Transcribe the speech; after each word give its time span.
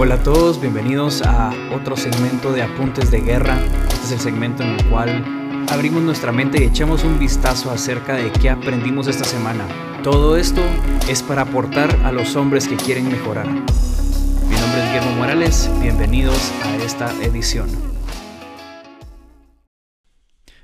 Hola 0.00 0.14
a 0.14 0.22
todos, 0.22 0.60
bienvenidos 0.60 1.22
a 1.22 1.50
otro 1.74 1.96
segmento 1.96 2.52
de 2.52 2.62
Apuntes 2.62 3.10
de 3.10 3.20
Guerra. 3.20 3.58
Este 3.88 4.04
es 4.04 4.12
el 4.12 4.20
segmento 4.20 4.62
en 4.62 4.78
el 4.78 4.84
cual 4.88 5.24
abrimos 5.72 6.02
nuestra 6.02 6.30
mente 6.30 6.62
y 6.62 6.66
echamos 6.66 7.02
un 7.02 7.18
vistazo 7.18 7.72
acerca 7.72 8.14
de 8.14 8.30
qué 8.30 8.48
aprendimos 8.48 9.08
esta 9.08 9.24
semana. 9.24 9.66
Todo 10.04 10.36
esto 10.36 10.62
es 11.08 11.24
para 11.24 11.42
aportar 11.42 11.92
a 12.04 12.12
los 12.12 12.36
hombres 12.36 12.68
que 12.68 12.76
quieren 12.76 13.08
mejorar. 13.08 13.48
Mi 13.48 14.54
nombre 14.54 14.84
es 14.84 14.86
Guillermo 14.86 15.16
Morales, 15.16 15.68
bienvenidos 15.80 16.52
a 16.64 16.76
esta 16.76 17.12
edición. 17.20 17.97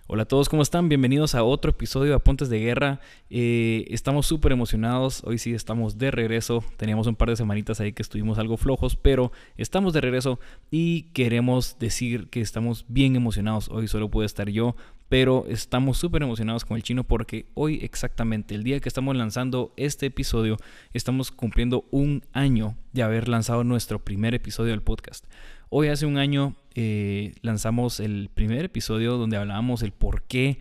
Hola 0.07 0.25
a 0.25 0.27
todos, 0.27 0.51
¿cómo 0.51 0.63
están? 0.63 0.91
Bienvenidos 0.91 1.35
a 1.35 1.45
otro 1.45 1.71
episodio 1.71 2.11
de 2.11 2.17
Apuntes 2.17 2.51
de 2.51 2.59
Guerra. 2.59 3.01
Eh, 3.31 3.87
estamos 3.89 4.27
súper 4.27 4.53
emocionados, 4.53 5.25
hoy 5.25 5.39
sí 5.39 5.55
estamos 5.55 5.97
de 5.97 6.11
regreso. 6.11 6.63
Teníamos 6.77 7.07
un 7.07 7.17
par 7.17 7.31
de 7.31 7.37
semanitas 7.37 7.81
ahí 7.81 7.95
que 7.95 8.03
estuvimos 8.03 8.39
algo 8.39 8.59
flojos, 8.59 8.97
pero 8.97 9.33
estamos 9.57 9.95
de 9.95 10.03
regreso 10.03 10.39
y 10.71 11.05
queremos 11.15 11.79
decir 11.79 12.29
que 12.29 12.43
estamos 12.43 12.85
bien 12.89 13.17
emocionados. 13.17 13.71
Hoy 13.71 13.89
solo 13.89 14.11
puede 14.11 14.27
estar 14.27 14.51
yo, 14.51 14.77
pero 15.09 15.47
estamos 15.49 15.97
súper 15.97 16.23
emocionados 16.23 16.67
con 16.67 16.77
el 16.77 16.83
chino 16.83 17.05
porque 17.05 17.47
hoy 17.55 17.79
exactamente, 17.83 18.55
el 18.55 18.63
día 18.63 18.81
que 18.81 18.91
estamos 18.91 19.17
lanzando 19.17 19.73
este 19.79 20.05
episodio, 20.05 20.59
estamos 20.93 21.31
cumpliendo 21.31 21.87
un 21.91 22.25
año 22.35 22.77
de 22.93 23.05
haber 23.05 23.27
lanzado 23.27 23.65
nuestro 23.65 24.05
primer 24.05 24.35
episodio 24.35 24.73
del 24.73 24.83
podcast. 24.83 25.25
Hoy 25.71 25.89
hace 25.89 26.05
un 26.05 26.19
año 26.19 26.57
eh, 26.75 27.35
lanzamos 27.43 28.01
el 28.01 28.31
primer 28.33 28.65
episodio 28.65 29.17
donde 29.17 29.37
hablábamos 29.37 29.83
el 29.83 29.93
por 29.93 30.23
qué 30.23 30.59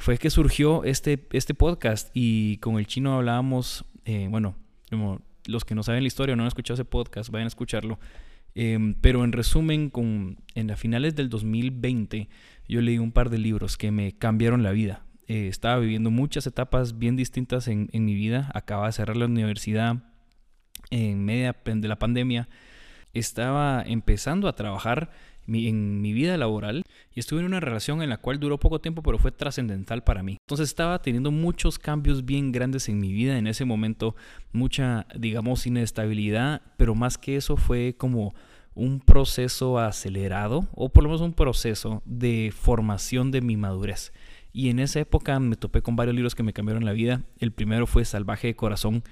fue 0.00 0.18
que 0.18 0.28
surgió 0.30 0.84
este, 0.84 1.26
este 1.32 1.54
podcast 1.54 2.10
y 2.12 2.58
con 2.58 2.76
el 2.76 2.86
chino 2.86 3.14
hablábamos, 3.14 3.84
eh, 4.04 4.28
bueno, 4.30 4.56
como 4.90 5.22
los 5.46 5.64
que 5.64 5.74
no 5.74 5.82
saben 5.82 6.02
la 6.02 6.08
historia 6.08 6.34
o 6.34 6.36
no 6.36 6.42
han 6.42 6.48
escuchado 6.48 6.74
ese 6.74 6.84
podcast, 6.84 7.30
vayan 7.30 7.46
a 7.46 7.48
escucharlo. 7.48 7.98
Em, 8.54 8.94
pero 9.00 9.24
en 9.24 9.32
resumen, 9.32 9.90
con, 9.90 10.36
en 10.54 10.66
las 10.68 10.78
finales 10.78 11.16
del 11.16 11.28
2020 11.28 12.28
yo 12.68 12.80
leí 12.80 12.98
un 12.98 13.12
par 13.12 13.30
de 13.30 13.38
libros 13.38 13.76
que 13.76 13.90
me 13.90 14.12
cambiaron 14.12 14.62
la 14.62 14.72
vida. 14.72 15.04
Eh, 15.26 15.48
estaba 15.48 15.78
viviendo 15.78 16.10
muchas 16.10 16.46
etapas 16.46 16.98
bien 16.98 17.16
distintas 17.16 17.66
en, 17.68 17.88
en 17.92 18.04
mi 18.04 18.14
vida. 18.14 18.50
Acababa 18.54 18.88
de 18.88 18.92
cerrar 18.92 19.16
la 19.16 19.24
universidad 19.24 20.02
en 20.90 21.24
media 21.24 21.56
de 21.64 21.88
la 21.88 21.98
pandemia 21.98 22.48
estaba 23.14 23.82
empezando 23.86 24.48
a 24.48 24.54
trabajar 24.54 25.10
en 25.46 26.00
mi 26.00 26.12
vida 26.12 26.36
laboral 26.36 26.84
y 27.14 27.20
estuve 27.20 27.40
en 27.40 27.46
una 27.46 27.60
relación 27.60 28.02
en 28.02 28.08
la 28.08 28.16
cual 28.18 28.40
duró 28.40 28.58
poco 28.58 28.80
tiempo 28.80 29.02
pero 29.02 29.18
fue 29.18 29.32
trascendental 29.32 30.02
para 30.02 30.22
mí. 30.22 30.38
Entonces 30.40 30.68
estaba 30.68 31.00
teniendo 31.02 31.30
muchos 31.30 31.78
cambios 31.78 32.24
bien 32.24 32.52
grandes 32.52 32.88
en 32.88 33.00
mi 33.00 33.12
vida 33.12 33.38
en 33.38 33.46
ese 33.46 33.64
momento, 33.64 34.16
mucha, 34.52 35.06
digamos, 35.14 35.66
inestabilidad, 35.66 36.62
pero 36.76 36.94
más 36.94 37.18
que 37.18 37.36
eso 37.36 37.56
fue 37.56 37.94
como 37.96 38.34
un 38.74 39.00
proceso 39.00 39.78
acelerado 39.78 40.66
o 40.72 40.88
por 40.88 41.04
lo 41.04 41.10
menos 41.10 41.20
un 41.20 41.32
proceso 41.32 42.02
de 42.04 42.52
formación 42.54 43.30
de 43.30 43.40
mi 43.40 43.56
madurez. 43.56 44.12
Y 44.52 44.68
en 44.68 44.78
esa 44.78 45.00
época 45.00 45.38
me 45.40 45.56
topé 45.56 45.82
con 45.82 45.96
varios 45.96 46.14
libros 46.14 46.34
que 46.34 46.44
me 46.44 46.52
cambiaron 46.52 46.84
la 46.84 46.92
vida. 46.92 47.22
El 47.38 47.52
primero 47.52 47.86
fue 47.86 48.04
Salvaje 48.04 48.48
de 48.48 48.56
Corazón 48.56 49.02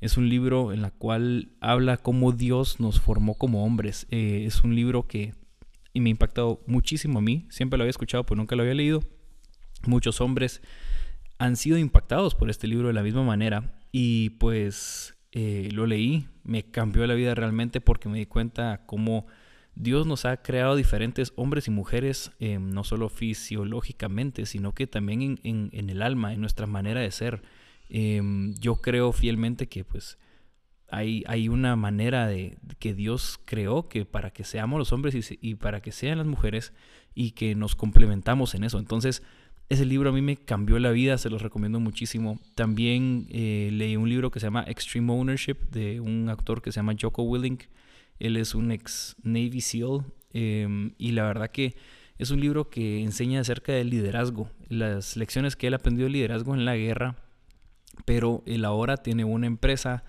es 0.00 0.16
un 0.16 0.28
libro 0.28 0.72
en 0.72 0.84
el 0.84 0.92
cual 0.92 1.50
habla 1.60 1.96
cómo 1.96 2.32
Dios 2.32 2.80
nos 2.80 3.00
formó 3.00 3.34
como 3.34 3.64
hombres. 3.64 4.06
Eh, 4.10 4.44
es 4.46 4.62
un 4.62 4.74
libro 4.74 5.06
que 5.06 5.34
me 5.94 6.08
ha 6.08 6.10
impactado 6.10 6.62
muchísimo 6.66 7.18
a 7.18 7.22
mí. 7.22 7.46
Siempre 7.48 7.78
lo 7.78 7.84
había 7.84 7.90
escuchado, 7.90 8.24
pero 8.24 8.36
nunca 8.36 8.56
lo 8.56 8.62
había 8.62 8.74
leído. 8.74 9.02
Muchos 9.86 10.20
hombres 10.20 10.60
han 11.38 11.56
sido 11.56 11.78
impactados 11.78 12.34
por 12.34 12.50
este 12.50 12.66
libro 12.66 12.88
de 12.88 12.94
la 12.94 13.02
misma 13.02 13.22
manera. 13.22 13.78
Y 13.90 14.30
pues 14.30 15.16
eh, 15.32 15.70
lo 15.72 15.86
leí, 15.86 16.28
me 16.44 16.70
cambió 16.70 17.06
la 17.06 17.14
vida 17.14 17.34
realmente 17.34 17.80
porque 17.80 18.08
me 18.10 18.18
di 18.18 18.26
cuenta 18.26 18.82
cómo 18.84 19.26
Dios 19.74 20.06
nos 20.06 20.26
ha 20.26 20.42
creado 20.42 20.76
diferentes 20.76 21.32
hombres 21.36 21.68
y 21.68 21.70
mujeres, 21.70 22.32
eh, 22.38 22.58
no 22.58 22.84
solo 22.84 23.08
fisiológicamente, 23.08 24.44
sino 24.44 24.74
que 24.74 24.86
también 24.86 25.38
en 25.42 25.90
el 25.90 26.02
alma, 26.02 26.34
en 26.34 26.40
nuestra 26.40 26.66
manera 26.66 27.00
de 27.00 27.10
ser. 27.10 27.42
Em, 27.88 28.54
yo 28.54 28.76
creo 28.76 29.12
fielmente 29.12 29.68
que 29.68 29.84
pues 29.84 30.18
hay, 30.88 31.24
hay 31.26 31.48
una 31.48 31.76
manera 31.76 32.26
de 32.26 32.58
que 32.78 32.94
Dios 32.94 33.40
creó 33.44 33.88
que 33.88 34.04
para 34.04 34.30
que 34.30 34.44
seamos 34.44 34.78
los 34.78 34.92
hombres 34.92 35.14
y, 35.40 35.54
para 35.56 35.80
que 35.80 35.92
sean 35.92 36.18
las 36.18 36.26
mujeres 36.26 36.72
y 37.14 37.32
que 37.32 37.54
nos 37.54 37.74
complementamos 37.74 38.54
en 38.54 38.64
eso. 38.64 38.78
Entonces, 38.78 39.22
ese 39.68 39.84
libro 39.84 40.10
a 40.10 40.12
mí 40.12 40.22
me 40.22 40.36
cambió 40.36 40.78
la 40.78 40.90
vida, 40.90 41.18
se 41.18 41.30
los 41.30 41.42
recomiendo 41.42 41.80
muchísimo. 41.80 42.38
También 42.54 43.26
eh, 43.30 43.70
leí 43.72 43.96
un 43.96 44.08
libro 44.08 44.30
que 44.30 44.38
se 44.38 44.46
llama 44.46 44.64
Extreme 44.66 45.12
Ownership 45.12 45.56
de 45.70 46.00
un 46.00 46.28
actor 46.28 46.62
que 46.62 46.70
se 46.70 46.76
llama 46.76 46.94
Joko 47.00 47.22
Willink. 47.22 47.64
Él 48.18 48.36
es 48.36 48.54
un 48.54 48.70
ex 48.70 49.16
Navy 49.22 49.60
SEAL 49.60 50.04
em, 50.32 50.92
y 50.98 51.12
la 51.12 51.24
verdad 51.24 51.50
que 51.50 51.74
es 52.18 52.30
un 52.30 52.40
libro 52.40 52.70
que 52.70 53.02
enseña 53.02 53.40
acerca 53.40 53.72
del 53.72 53.90
liderazgo, 53.90 54.48
las 54.68 55.16
lecciones 55.16 55.54
que 55.54 55.66
él 55.66 55.74
aprendió 55.74 56.06
de 56.06 56.12
liderazgo 56.12 56.54
en 56.54 56.64
la 56.64 56.76
guerra 56.76 57.16
pero 58.04 58.42
él 58.46 58.64
ahora 58.64 58.96
tiene 58.96 59.24
una 59.24 59.46
empresa 59.46 60.04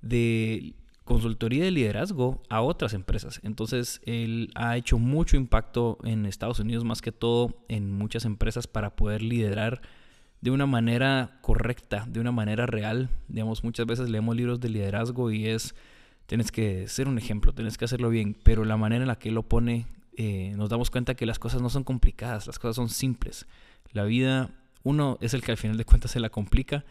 de 0.00 0.74
consultoría 1.04 1.64
de 1.64 1.70
liderazgo 1.70 2.42
a 2.48 2.62
otras 2.62 2.94
empresas. 2.94 3.40
Entonces, 3.42 4.00
él 4.04 4.50
ha 4.54 4.76
hecho 4.76 4.98
mucho 4.98 5.36
impacto 5.36 5.98
en 6.04 6.26
Estados 6.26 6.60
Unidos, 6.60 6.84
más 6.84 7.02
que 7.02 7.12
todo 7.12 7.54
en 7.68 7.92
muchas 7.92 8.24
empresas 8.24 8.66
para 8.66 8.94
poder 8.94 9.22
liderar 9.22 9.82
de 10.40 10.50
una 10.50 10.66
manera 10.66 11.38
correcta, 11.40 12.04
de 12.08 12.20
una 12.20 12.32
manera 12.32 12.66
real. 12.66 13.10
Digamos, 13.28 13.64
muchas 13.64 13.86
veces 13.86 14.10
leemos 14.10 14.36
libros 14.36 14.60
de 14.60 14.68
liderazgo 14.68 15.30
y 15.30 15.46
es, 15.46 15.74
tienes 16.26 16.50
que 16.52 16.88
ser 16.88 17.08
un 17.08 17.18
ejemplo, 17.18 17.52
tienes 17.52 17.78
que 17.78 17.84
hacerlo 17.84 18.10
bien, 18.10 18.36
pero 18.42 18.64
la 18.64 18.76
manera 18.76 19.02
en 19.02 19.08
la 19.08 19.18
que 19.18 19.28
él 19.28 19.34
lo 19.36 19.44
pone, 19.44 19.86
eh, 20.16 20.52
nos 20.56 20.68
damos 20.68 20.90
cuenta 20.90 21.14
que 21.14 21.26
las 21.26 21.38
cosas 21.38 21.62
no 21.62 21.70
son 21.70 21.84
complicadas, 21.84 22.46
las 22.46 22.58
cosas 22.58 22.76
son 22.76 22.88
simples. 22.88 23.46
La 23.92 24.04
vida, 24.04 24.50
uno 24.82 25.18
es 25.20 25.34
el 25.34 25.42
que 25.42 25.52
al 25.52 25.58
final 25.58 25.76
de 25.76 25.84
cuentas 25.84 26.10
se 26.10 26.20
la 26.20 26.30
complica 26.30 26.84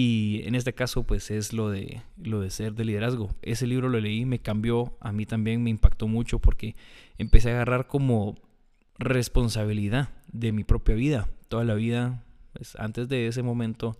y 0.00 0.42
en 0.44 0.54
este 0.54 0.74
caso, 0.74 1.02
pues 1.02 1.28
es 1.32 1.52
lo 1.52 1.70
de, 1.70 2.02
lo 2.22 2.38
de 2.38 2.50
ser 2.50 2.74
de 2.74 2.84
liderazgo. 2.84 3.34
Ese 3.42 3.66
libro 3.66 3.88
lo 3.88 3.98
leí, 3.98 4.26
me 4.26 4.38
cambió, 4.38 4.96
a 5.00 5.10
mí 5.10 5.26
también 5.26 5.60
me 5.60 5.70
impactó 5.70 6.06
mucho 6.06 6.38
porque 6.38 6.76
empecé 7.18 7.50
a 7.50 7.54
agarrar 7.54 7.88
como 7.88 8.36
responsabilidad 9.00 10.10
de 10.28 10.52
mi 10.52 10.62
propia 10.62 10.94
vida. 10.94 11.28
Toda 11.48 11.64
la 11.64 11.74
vida, 11.74 12.22
pues 12.52 12.76
antes 12.76 13.08
de 13.08 13.26
ese 13.26 13.42
momento, 13.42 13.98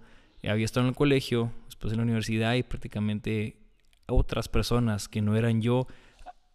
había 0.49 0.65
estado 0.65 0.87
en 0.87 0.91
el 0.91 0.95
colegio, 0.95 1.51
después 1.67 1.93
en 1.93 1.97
la 1.97 2.05
universidad 2.05 2.55
y 2.55 2.63
prácticamente 2.63 3.57
otras 4.07 4.49
personas 4.49 5.09
que 5.09 5.21
no 5.21 5.35
eran 5.35 5.63
yo 5.63 5.89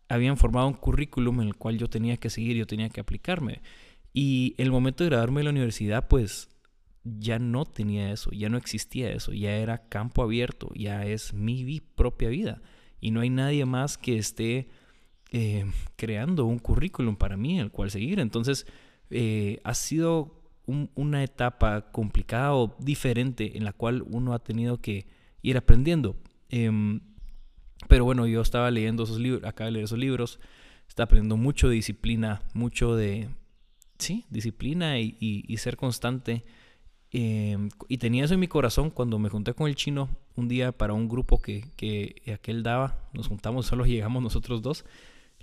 habían 0.08 0.38
formado 0.38 0.70
un 0.70 0.75
currículum 0.75 1.42
en 1.42 1.48
el 1.48 1.56
cual 1.56 1.78
yo 1.78 1.90
tenía 1.90 2.16
que 2.16 2.30
seguir, 2.30 2.56
yo 2.56 2.66
tenía 2.66 2.88
que 2.88 3.02
aplicarme. 3.02 3.62
Y 4.14 4.56
el 4.58 4.72
momento 4.72 5.04
de 5.04 5.10
graduarme 5.10 5.42
de 5.42 5.44
la 5.44 5.50
universidad, 5.50 6.08
pues 6.08 6.48
ya 7.03 7.38
no 7.40 7.66
tenía 7.66 8.12
eso, 8.12 8.31
ya 8.31 8.50
no 8.50 8.58
existía 8.58 9.12
eso, 9.12 9.34
ya 9.34 9.56
era 9.56 9.90
campo 9.90 10.24
abierto, 10.24 10.69
ya 10.74 11.06
es 11.06 11.34
mi 11.34 11.81
propia 11.81 12.30
vida. 12.30 12.62
Y 13.02 13.12
no 13.12 13.19
hay 13.19 13.30
nadie 13.30 13.66
más 13.66 13.98
que 13.98 14.18
esté 14.18 14.69
eh, 15.31 15.66
creando 15.98 16.45
un 16.45 16.60
currículum 16.60 17.16
para 17.18 17.36
mí, 17.36 17.60
el 17.60 17.72
cual 17.72 17.92
seguir. 17.92 18.19
Entonces, 18.19 18.66
eh, 19.10 19.60
ha 19.63 19.74
sido 19.74 20.39
una 20.66 21.24
etapa 21.25 21.92
complicada 21.92 22.54
o 22.54 22.78
diferente 22.80 23.57
en 23.57 23.66
la 23.66 23.74
cual 23.74 24.01
uno 24.04 24.33
ha 24.33 24.39
tenido 24.39 24.80
que 24.80 25.06
ir 25.42 25.57
aprendiendo. 25.57 26.16
Em, 26.50 27.01
pero 27.89 28.06
bueno, 28.06 28.25
yo 28.28 28.39
estaba 28.39 28.72
leyendo 28.72 29.04
esos 29.04 29.19
libros, 29.19 29.44
acabo 29.44 29.66
de 29.66 29.72
leer 29.74 29.86
esos 29.86 30.00
libros, 30.00 30.39
estaba 30.88 31.06
aprendiendo 31.06 31.36
mucho 31.36 31.68
de 31.68 31.75
disciplina, 31.75 32.42
mucho 32.54 32.95
de, 32.95 33.28
sí, 33.98 34.24
disciplina 34.30 35.00
y 35.00 35.57
ser 35.57 35.75
constante 35.75 36.45
Em, 37.13 37.69
y 37.88 38.00
tenía 38.00 38.25
eso 38.25 38.33
en 38.33 38.39
mi 38.39 38.48
corazón 38.48 38.89
cuando 38.89 39.19
me 39.19 39.30
junté 39.30 39.54
con 39.54 39.68
el 39.68 39.75
chino 39.75 40.10
un 40.36 40.48
día 40.48 40.71
para 40.71 40.94
un 40.94 41.07
grupo 41.07 41.39
que, 41.42 41.63
que 41.77 42.21
aquel 42.33 42.63
daba. 42.63 42.98
Nos 43.13 43.27
juntamos, 43.27 43.68
solo 43.68 43.86
llegamos 43.86 44.21
nosotros 44.24 44.62
dos. 44.63 44.83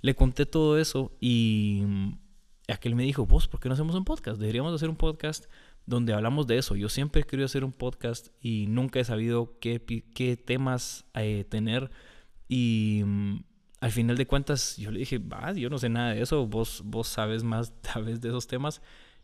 Le 0.01 0.13
conté 0.13 0.45
todo 0.45 0.77
eso 0.77 1.11
y 1.21 1.83
mm, 1.85 2.11
aquel 2.67 2.95
me 2.95 3.03
dijo, 3.03 3.25
vos, 3.25 3.47
¿por 3.47 3.59
qué 3.59 3.69
no 3.69 3.73
hacemos 3.73 3.95
un 3.95 4.03
podcast? 4.03 4.39
Deberíamos 4.39 4.73
hacer 4.73 4.89
un 4.89 4.97
podcast 4.97 5.45
donde 5.85 6.13
hablamos 6.13 6.45
de 6.45 6.57
eso. 6.57 6.75
Yo 6.75 6.89
siempre 6.89 7.21
he 7.21 7.23
querido 7.25 7.45
hacer 7.45 7.63
un 7.63 7.71
podcast 7.71 8.27
y 8.41 8.65
nunca 8.67 8.99
he 8.99 9.05
sabido 9.05 9.57
qué, 9.61 9.81
qué 10.13 10.35
temas 10.35 11.05
eh, 11.13 11.45
tener. 11.47 11.89
Y 12.49 13.03
mm, 13.05 13.43
al 13.79 13.91
final 13.91 14.17
de 14.17 14.27
cuentas 14.27 14.75
yo 14.77 14.91
le 14.91 14.99
dije, 14.99 15.19
va, 15.19 15.53
yo 15.53 15.69
no 15.69 15.77
sé 15.77 15.87
nada 15.87 16.13
de 16.13 16.21
eso, 16.21 16.45
vos, 16.47 16.81
vos 16.83 17.07
sabes 17.07 17.43
más 17.43 17.73
tal 17.81 18.19
de 18.19 18.27
esos 18.27 18.47
temas. 18.47 18.81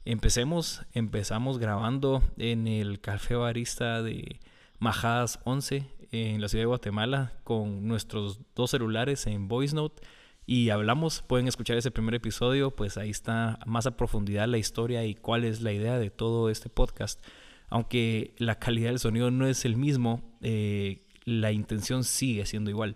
Empecemos, 0.10 0.84
empezamos 0.94 1.60
grabando 1.60 2.24
en 2.38 2.66
el 2.66 3.02
Café 3.02 3.36
Barista 3.36 4.02
de 4.02 4.40
Majadas 4.80 5.42
11 5.44 5.84
en 6.14 6.40
la 6.40 6.48
ciudad 6.48 6.62
de 6.62 6.68
Guatemala 6.68 7.34
con 7.44 7.86
nuestros 7.90 8.40
dos 8.56 8.72
celulares 8.72 9.28
en 9.28 9.50
Voice 9.50 9.76
Note 9.76 10.02
y 10.46 10.70
hablamos, 10.70 11.26
pueden 11.28 11.50
escuchar 11.50 11.76
ese 11.76 11.92
primer 11.92 12.16
episodio, 12.16 12.72
pues 12.72 12.96
ahí 12.96 13.10
está 13.10 13.60
más 13.66 13.86
a 13.86 13.98
profundidad 13.98 14.48
la 14.48 14.58
historia 14.58 15.04
y 15.04 15.14
cuál 15.14 15.44
es 15.44 15.60
la 15.60 15.74
idea 15.74 16.00
de 16.00 16.10
todo 16.10 16.50
este 16.50 16.70
podcast. 16.70 17.22
Aunque 17.68 18.34
la 18.38 18.60
calidad 18.60 18.92
del 18.92 19.00
sonido 19.00 19.30
no 19.30 19.46
es 19.46 19.66
el 19.66 19.76
mismo, 19.76 20.24
eh, 20.40 21.06
la 21.26 21.52
intención 21.52 22.06
sigue 22.06 22.46
siendo 22.46 22.70
igual. 22.70 22.96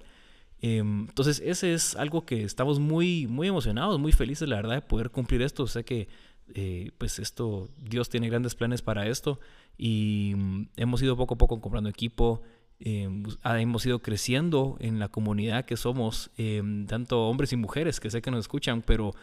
Em, 0.62 1.08
entonces, 1.10 1.42
ese 1.44 1.74
es 1.74 1.96
algo 1.96 2.26
que 2.26 2.44
estamos 2.44 2.80
muy, 2.80 3.26
muy 3.28 3.48
emocionados, 3.48 4.00
muy 4.00 4.12
felices, 4.12 4.48
la 4.48 4.58
verdad, 4.58 4.76
de 4.76 4.82
poder 4.82 5.10
cumplir 5.10 5.42
esto. 5.42 5.66
Sé 5.68 5.84
que, 5.84 6.08
eh, 6.56 6.92
pues, 6.98 7.20
esto, 7.20 7.70
Dios 7.82 8.10
tiene 8.10 8.30
grandes 8.30 8.56
planes 8.56 8.82
para 8.82 9.08
esto 9.08 9.40
y 9.78 10.34
mm, 10.36 10.70
hemos 10.78 11.02
ido 11.02 11.18
poco 11.18 11.36
a 11.36 11.38
poco 11.38 11.62
comprando 11.62 11.90
equipo. 11.90 12.42
Em, 12.80 13.24
hemos 13.44 13.86
ido 13.86 14.00
creciendo 14.00 14.78
en 14.80 14.98
la 15.00 15.08
comunidad 15.08 15.66
que 15.66 15.78
somos, 15.78 16.32
em, 16.38 16.88
tanto 16.88 17.28
hombres 17.28 17.54
y 17.54 17.58
mujeres 17.58 18.00
que 18.00 18.10
sé 18.10 18.22
que 18.22 18.32
nos 18.32 18.42
escuchan, 18.42 18.82
pero 18.82 19.14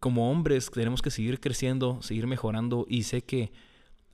como 0.00 0.30
hombres 0.30 0.70
tenemos 0.70 1.02
que 1.02 1.10
seguir 1.10 1.40
creciendo, 1.40 2.02
seguir 2.02 2.26
mejorando 2.26 2.86
y 2.88 3.04
sé 3.04 3.22
que 3.22 3.50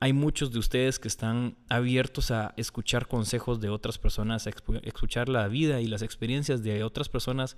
hay 0.00 0.12
muchos 0.12 0.52
de 0.52 0.60
ustedes 0.60 0.98
que 0.98 1.08
están 1.08 1.56
abiertos 1.68 2.30
a 2.30 2.54
escuchar 2.56 3.08
consejos 3.08 3.60
de 3.60 3.68
otras 3.68 3.98
personas, 3.98 4.46
a 4.46 4.50
escuchar 4.82 5.28
la 5.28 5.48
vida 5.48 5.80
y 5.80 5.86
las 5.86 6.02
experiencias 6.02 6.62
de 6.62 6.84
otras 6.84 7.08
personas 7.08 7.56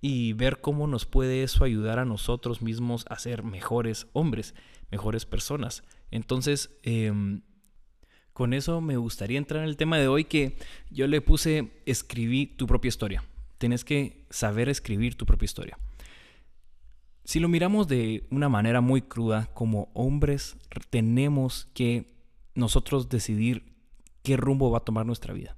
y 0.00 0.32
ver 0.34 0.60
cómo 0.60 0.86
nos 0.86 1.06
puede 1.06 1.42
eso 1.42 1.64
ayudar 1.64 1.98
a 1.98 2.04
nosotros 2.04 2.62
mismos 2.62 3.04
a 3.08 3.18
ser 3.18 3.42
mejores 3.42 4.06
hombres, 4.12 4.54
mejores 4.90 5.26
personas. 5.26 5.82
Entonces, 6.10 6.70
eh, 6.82 7.12
con 8.36 8.52
eso 8.52 8.82
me 8.82 8.98
gustaría 8.98 9.38
entrar 9.38 9.62
en 9.62 9.68
el 9.70 9.78
tema 9.78 9.96
de 9.96 10.08
hoy 10.08 10.24
que 10.24 10.58
yo 10.90 11.06
le 11.06 11.22
puse 11.22 11.72
escribí 11.86 12.44
tu 12.44 12.66
propia 12.66 12.90
historia. 12.90 13.24
Tienes 13.56 13.82
que 13.82 14.26
saber 14.28 14.68
escribir 14.68 15.16
tu 15.16 15.24
propia 15.24 15.46
historia. 15.46 15.78
Si 17.24 17.40
lo 17.40 17.48
miramos 17.48 17.88
de 17.88 18.26
una 18.30 18.50
manera 18.50 18.82
muy 18.82 19.00
cruda, 19.00 19.46
como 19.54 19.88
hombres 19.94 20.56
tenemos 20.90 21.68
que 21.72 22.14
nosotros 22.54 23.08
decidir 23.08 23.72
qué 24.22 24.36
rumbo 24.36 24.70
va 24.70 24.78
a 24.78 24.84
tomar 24.84 25.06
nuestra 25.06 25.32
vida. 25.32 25.56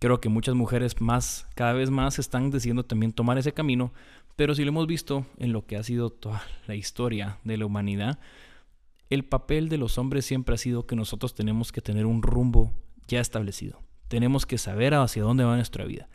Creo 0.00 0.18
que 0.18 0.30
muchas 0.30 0.54
mujeres 0.54 0.98
más, 1.02 1.46
cada 1.54 1.74
vez 1.74 1.90
más 1.90 2.18
están 2.18 2.50
decidiendo 2.50 2.86
también 2.86 3.12
tomar 3.12 3.36
ese 3.36 3.52
camino, 3.52 3.92
pero 4.34 4.54
si 4.54 4.64
lo 4.64 4.70
hemos 4.70 4.86
visto 4.86 5.26
en 5.36 5.52
lo 5.52 5.66
que 5.66 5.76
ha 5.76 5.82
sido 5.82 6.08
toda 6.08 6.42
la 6.66 6.74
historia 6.74 7.38
de 7.44 7.58
la 7.58 7.66
humanidad, 7.66 8.18
el 9.10 9.26
papel 9.26 9.68
de 9.68 9.76
los 9.76 9.98
hombres 9.98 10.24
siempre 10.24 10.54
ha 10.54 10.58
sido 10.58 10.86
que 10.86 10.96
nosotros 10.96 11.34
tenemos 11.34 11.70
que 11.70 11.82
tener 11.82 12.06
un 12.06 12.22
rumbo 12.22 12.72
ya 13.08 13.20
establecido. 13.20 13.82
Tenemos 14.08 14.46
que 14.46 14.56
saber 14.56 14.94
hacia 14.94 15.22
dónde 15.22 15.44
va 15.44 15.56
nuestra 15.56 15.84
vida. 15.84 16.08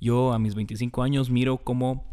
Yo 0.00 0.32
a 0.32 0.38
mis 0.38 0.54
25 0.54 1.02
años 1.02 1.28
miro 1.28 1.58
cómo 1.58 2.06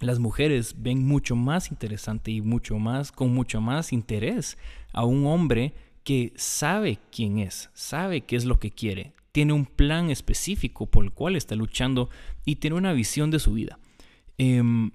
las 0.00 0.18
mujeres 0.18 0.74
ven 0.78 1.06
mucho 1.06 1.36
más 1.36 1.70
interesante 1.70 2.32
y 2.32 2.40
mucho 2.40 2.76
más 2.80 3.12
con 3.12 3.32
mucho 3.32 3.60
más 3.60 3.92
interés 3.92 4.58
a 4.92 5.04
un 5.04 5.26
hombre 5.26 5.74
que 6.02 6.32
sabe 6.34 6.98
quién 7.12 7.38
es, 7.38 7.70
sabe 7.72 8.22
qué 8.22 8.34
es 8.34 8.46
lo 8.46 8.58
que 8.58 8.72
quiere, 8.72 9.12
tiene 9.32 9.52
un 9.52 9.66
plan 9.66 10.10
específico 10.10 10.86
por 10.86 11.04
el 11.04 11.12
cual 11.12 11.36
está 11.36 11.54
luchando 11.54 12.10
y 12.44 12.56
tiene 12.56 12.76
una 12.76 12.92
visión 12.92 13.30
de 13.30 13.38
su 13.38 13.52
vida. 13.52 13.78
Em, 14.38 14.90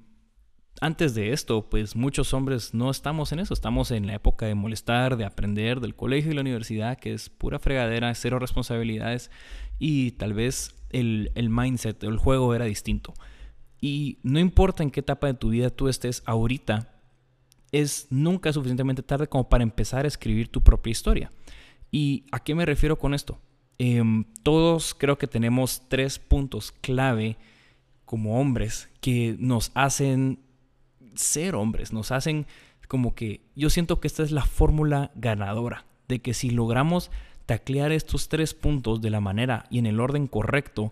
antes 0.81 1.15
de 1.15 1.31
esto, 1.31 1.69
pues 1.69 1.95
muchos 1.95 2.33
hombres 2.33 2.73
no 2.73 2.91
estamos 2.91 3.31
en 3.31 3.39
eso, 3.39 3.53
estamos 3.53 3.91
en 3.91 4.07
la 4.07 4.15
época 4.15 4.45
de 4.45 4.55
molestar, 4.55 5.15
de 5.15 5.25
aprender, 5.25 5.79
del 5.79 5.95
colegio 5.95 6.31
y 6.31 6.35
la 6.35 6.41
universidad, 6.41 6.97
que 6.97 7.13
es 7.13 7.29
pura 7.29 7.59
fregadera, 7.59 8.13
cero 8.13 8.39
responsabilidades 8.39 9.31
y 9.79 10.11
tal 10.11 10.33
vez 10.33 10.75
el, 10.89 11.31
mindset, 11.49 12.03
el 12.03 12.17
juego 12.17 12.53
era 12.53 12.65
distinto. 12.65 13.13
Y 13.79 14.19
no 14.23 14.39
importa 14.39 14.83
en 14.83 14.91
qué 14.91 14.99
etapa 14.99 15.27
de 15.27 15.33
tu 15.33 15.49
vida 15.49 15.69
tú 15.69 15.87
estés 15.87 16.23
ahorita, 16.25 16.91
es 17.71 18.07
nunca 18.09 18.51
suficientemente 18.51 19.03
tarde 19.03 19.27
como 19.27 19.47
para 19.47 19.63
empezar 19.63 20.05
a 20.05 20.07
escribir 20.07 20.49
tu 20.49 20.61
propia 20.61 20.91
historia. 20.91 21.31
¿Y 21.91 22.25
a 22.31 22.43
qué 22.43 22.55
me 22.55 22.65
refiero 22.65 22.97
con 22.97 23.13
esto? 23.13 23.39
Em, 23.77 24.23
todos 24.43 24.93
creo 24.93 25.17
que 25.17 25.27
tenemos 25.27 25.83
tres 25.89 26.17
puntos 26.19 26.71
clave 26.71 27.37
como 28.05 28.39
hombres 28.39 28.89
que 29.01 29.35
nos 29.39 29.71
hacen 29.73 30.39
ser 31.15 31.55
hombres, 31.55 31.91
nos 31.91 32.11
hacen 32.11 32.45
como 32.87 33.15
que 33.15 33.41
yo 33.55 33.69
siento 33.69 33.99
que 33.99 34.07
esta 34.07 34.23
es 34.23 34.31
la 34.31 34.45
fórmula 34.45 35.11
ganadora, 35.15 35.85
de 36.07 36.19
que 36.19 36.33
si 36.33 36.51
logramos 36.51 37.11
taclear 37.45 37.91
estos 37.91 38.29
tres 38.29 38.53
puntos 38.53 39.01
de 39.01 39.09
la 39.09 39.21
manera 39.21 39.65
y 39.69 39.79
en 39.79 39.87
el 39.87 39.99
orden 39.99 40.27
correcto, 40.27 40.91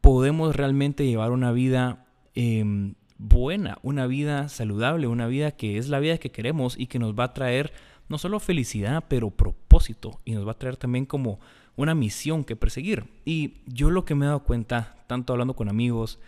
podemos 0.00 0.54
realmente 0.56 1.06
llevar 1.06 1.32
una 1.32 1.52
vida 1.52 2.06
em, 2.34 2.94
buena, 3.18 3.78
una 3.82 4.06
vida 4.06 4.48
saludable, 4.48 5.06
una 5.06 5.26
vida 5.26 5.52
que 5.52 5.76
es 5.78 5.88
la 5.88 6.00
vida 6.00 6.18
que 6.18 6.30
queremos 6.30 6.78
y 6.78 6.86
que 6.86 6.98
nos 6.98 7.14
va 7.18 7.24
a 7.24 7.34
traer 7.34 7.72
no 8.08 8.18
solo 8.18 8.38
felicidad, 8.38 9.04
pero 9.08 9.30
propósito 9.30 10.20
y 10.24 10.32
nos 10.32 10.46
va 10.46 10.52
a 10.52 10.58
traer 10.58 10.76
también 10.76 11.06
como 11.06 11.40
una 11.76 11.94
misión 11.94 12.44
que 12.44 12.56
perseguir. 12.56 13.04
Y 13.24 13.54
yo 13.66 13.90
lo 13.90 14.04
que 14.04 14.14
me 14.14 14.24
he 14.24 14.28
dado 14.28 14.44
cuenta, 14.44 14.96
tanto 15.06 15.32
hablando 15.32 15.54
con 15.54 15.68
amigos, 15.68 16.18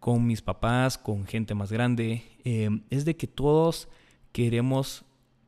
con 0.00 0.26
mis 0.26 0.42
papás, 0.42 0.98
con 0.98 1.26
gente 1.26 1.54
más 1.54 1.72
grande, 1.72 2.22
eh, 2.44 2.70
es 2.90 3.04
de 3.04 3.16
que 3.16 3.26
todos 3.26 3.88
queremos 4.32 5.04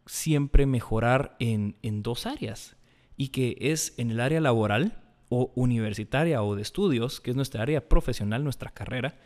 siempre 0.06 0.66
mejorar 0.66 1.36
en, 1.38 1.76
en 1.82 2.02
dos 2.02 2.26
áreas 2.26 2.76
y 3.16 3.28
que 3.28 3.56
es 3.60 3.94
en 3.98 4.10
el 4.10 4.20
área 4.20 4.40
laboral 4.40 5.02
o 5.28 5.52
universitaria 5.54 6.42
o 6.42 6.54
de 6.54 6.62
estudios, 6.62 7.20
que 7.20 7.30
es 7.30 7.36
nuestra 7.36 7.62
área 7.62 7.88
profesional, 7.88 8.44
nuestra 8.44 8.70
carrera, 8.70 9.18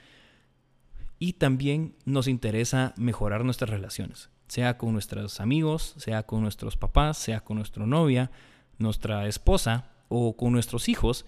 y 1.19 1.35
también 1.35 1.95
nos 2.05 2.27
interesa 2.27 2.95
mejorar 2.97 3.45
nuestras 3.45 3.71
relaciones, 3.71 4.29
sea 4.49 4.77
con 4.77 4.93
nuestros 4.93 5.41
amigos, 5.41 5.95
sea 5.99 6.25
con 6.25 6.43
nuestros 6.43 6.77
papás, 6.77 7.19
sea 7.19 7.43
con 7.43 7.59
nuestra 7.59 7.87
novia, 7.87 8.33
nuestra 8.79 9.29
esposa 9.29 9.92
o 10.13 10.37
con 10.37 10.53
nuestros 10.53 10.89
hijos, 10.89 11.25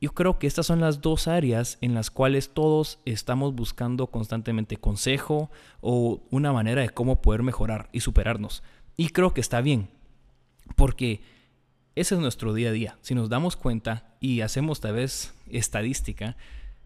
yo 0.00 0.12
creo 0.12 0.38
que 0.38 0.46
estas 0.46 0.66
son 0.66 0.80
las 0.80 1.02
dos 1.02 1.28
áreas 1.28 1.76
en 1.82 1.94
las 1.94 2.10
cuales 2.10 2.54
todos 2.54 3.00
estamos 3.04 3.54
buscando 3.54 4.06
constantemente 4.06 4.78
consejo 4.78 5.50
o 5.80 6.22
una 6.30 6.52
manera 6.52 6.80
de 6.80 6.88
cómo 6.88 7.20
poder 7.20 7.42
mejorar 7.42 7.90
y 7.92 8.00
superarnos. 8.00 8.62
Y 8.96 9.10
creo 9.10 9.34
que 9.34 9.42
está 9.42 9.60
bien, 9.60 9.90
porque 10.76 11.20
ese 11.96 12.14
es 12.14 12.20
nuestro 12.20 12.54
día 12.54 12.70
a 12.70 12.72
día. 12.72 12.98
Si 13.02 13.14
nos 13.14 13.28
damos 13.28 13.56
cuenta 13.56 14.14
y 14.20 14.40
hacemos 14.40 14.80
tal 14.80 14.94
vez 14.94 15.34
estadística, 15.50 16.36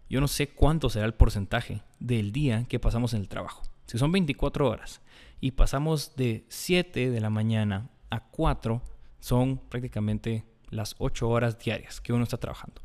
yo 0.09 0.19
no 0.19 0.27
sé 0.27 0.49
cuánto 0.49 0.89
será 0.89 1.05
el 1.05 1.13
porcentaje 1.13 1.81
del 1.99 2.31
día 2.31 2.65
que 2.67 2.79
pasamos 2.79 3.13
en 3.13 3.21
el 3.21 3.29
trabajo. 3.29 3.63
Si 3.85 3.97
son 3.97 4.11
24 4.11 4.69
horas 4.69 5.01
y 5.39 5.51
pasamos 5.51 6.15
de 6.15 6.45
7 6.49 7.11
de 7.11 7.21
la 7.21 7.29
mañana 7.29 7.89
a 8.09 8.27
4, 8.29 8.81
son 9.19 9.57
prácticamente 9.69 10.43
las 10.75 10.95
8 10.99 11.27
horas 11.27 11.59
diarias 11.59 12.01
que 12.01 12.13
uno 12.13 12.23
está 12.23 12.37
trabajando. 12.37 12.81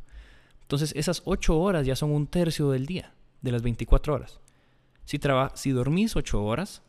Entonces 0.62 0.92
esas 0.96 1.22
8 1.24 1.58
horas 1.58 1.86
ya 1.86 1.96
son 1.96 2.12
un 2.12 2.26
tercio 2.26 2.70
del 2.70 2.86
día, 2.86 3.12
de 3.42 3.52
las 3.52 3.62
24 3.62 4.14
horas. 4.14 4.40
Si, 5.04 5.18
si 5.54 5.70
dormís 5.70 6.14
8 6.16 6.42
horas, 6.44 6.82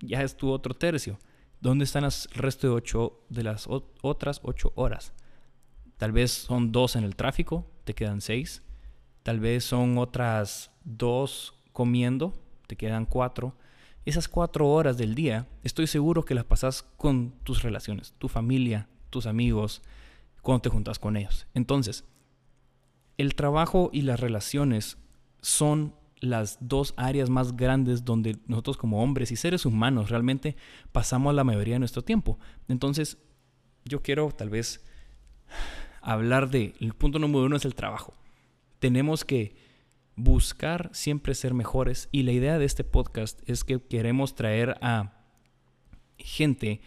ya 0.00 0.22
es 0.22 0.36
tu 0.36 0.50
otro 0.50 0.74
tercio. 0.74 1.18
¿Dónde 1.60 1.84
están 1.84 2.04
el 2.04 2.12
resto 2.34 2.66
de, 2.66 2.74
8, 2.74 3.20
de 3.30 3.42
las 3.42 3.66
otras 4.02 4.40
8 4.42 4.72
horas? 4.74 5.14
Tal 5.96 6.12
vez 6.12 6.30
son 6.30 6.72
2 6.72 6.96
en 6.96 7.04
el 7.04 7.16
tráfico, 7.16 7.66
te 7.84 7.94
quedan 7.94 8.20
6. 8.20 8.62
Tal 9.22 9.40
vez 9.40 9.64
son 9.64 9.96
otras 9.96 10.70
2 10.84 11.54
comiendo, 11.72 12.34
te 12.66 12.76
quedan 12.76 13.06
4. 13.06 13.56
Esas 14.04 14.28
4 14.28 14.68
horas 14.68 14.98
del 14.98 15.14
día, 15.14 15.46
estoy 15.62 15.86
seguro 15.86 16.26
que 16.26 16.34
las 16.34 16.44
pasas 16.44 16.82
con 16.98 17.30
tus 17.44 17.62
relaciones, 17.62 18.12
tu 18.18 18.28
familia, 18.28 18.86
tus 19.08 19.24
amigos, 19.24 19.80
cuando 20.44 20.62
te 20.62 20.68
juntas 20.68 21.00
con 21.00 21.16
ellos. 21.16 21.48
Entonces, 21.54 22.04
el 23.16 23.34
trabajo 23.34 23.90
y 23.92 24.02
las 24.02 24.20
relaciones 24.20 24.98
son 25.40 25.94
las 26.20 26.58
dos 26.60 26.94
áreas 26.96 27.30
más 27.30 27.56
grandes 27.56 28.04
donde 28.04 28.38
nosotros 28.46 28.76
como 28.76 29.02
hombres 29.02 29.32
y 29.32 29.36
seres 29.36 29.66
humanos 29.66 30.10
realmente 30.10 30.56
pasamos 30.92 31.34
la 31.34 31.44
mayoría 31.44 31.74
de 31.74 31.80
nuestro 31.80 32.02
tiempo. 32.02 32.38
Entonces, 32.68 33.18
yo 33.84 34.02
quiero 34.02 34.30
tal 34.30 34.50
vez 34.50 34.84
hablar 36.00 36.50
de, 36.50 36.74
el 36.78 36.92
punto 36.94 37.18
número 37.18 37.46
uno 37.46 37.56
es 37.56 37.64
el 37.64 37.74
trabajo. 37.74 38.14
Tenemos 38.78 39.24
que 39.24 39.56
buscar 40.14 40.90
siempre 40.92 41.34
ser 41.34 41.54
mejores 41.54 42.08
y 42.12 42.22
la 42.22 42.32
idea 42.32 42.58
de 42.58 42.66
este 42.66 42.84
podcast 42.84 43.40
es 43.48 43.64
que 43.64 43.80
queremos 43.80 44.34
traer 44.34 44.76
a 44.82 45.24
gente, 46.18 46.82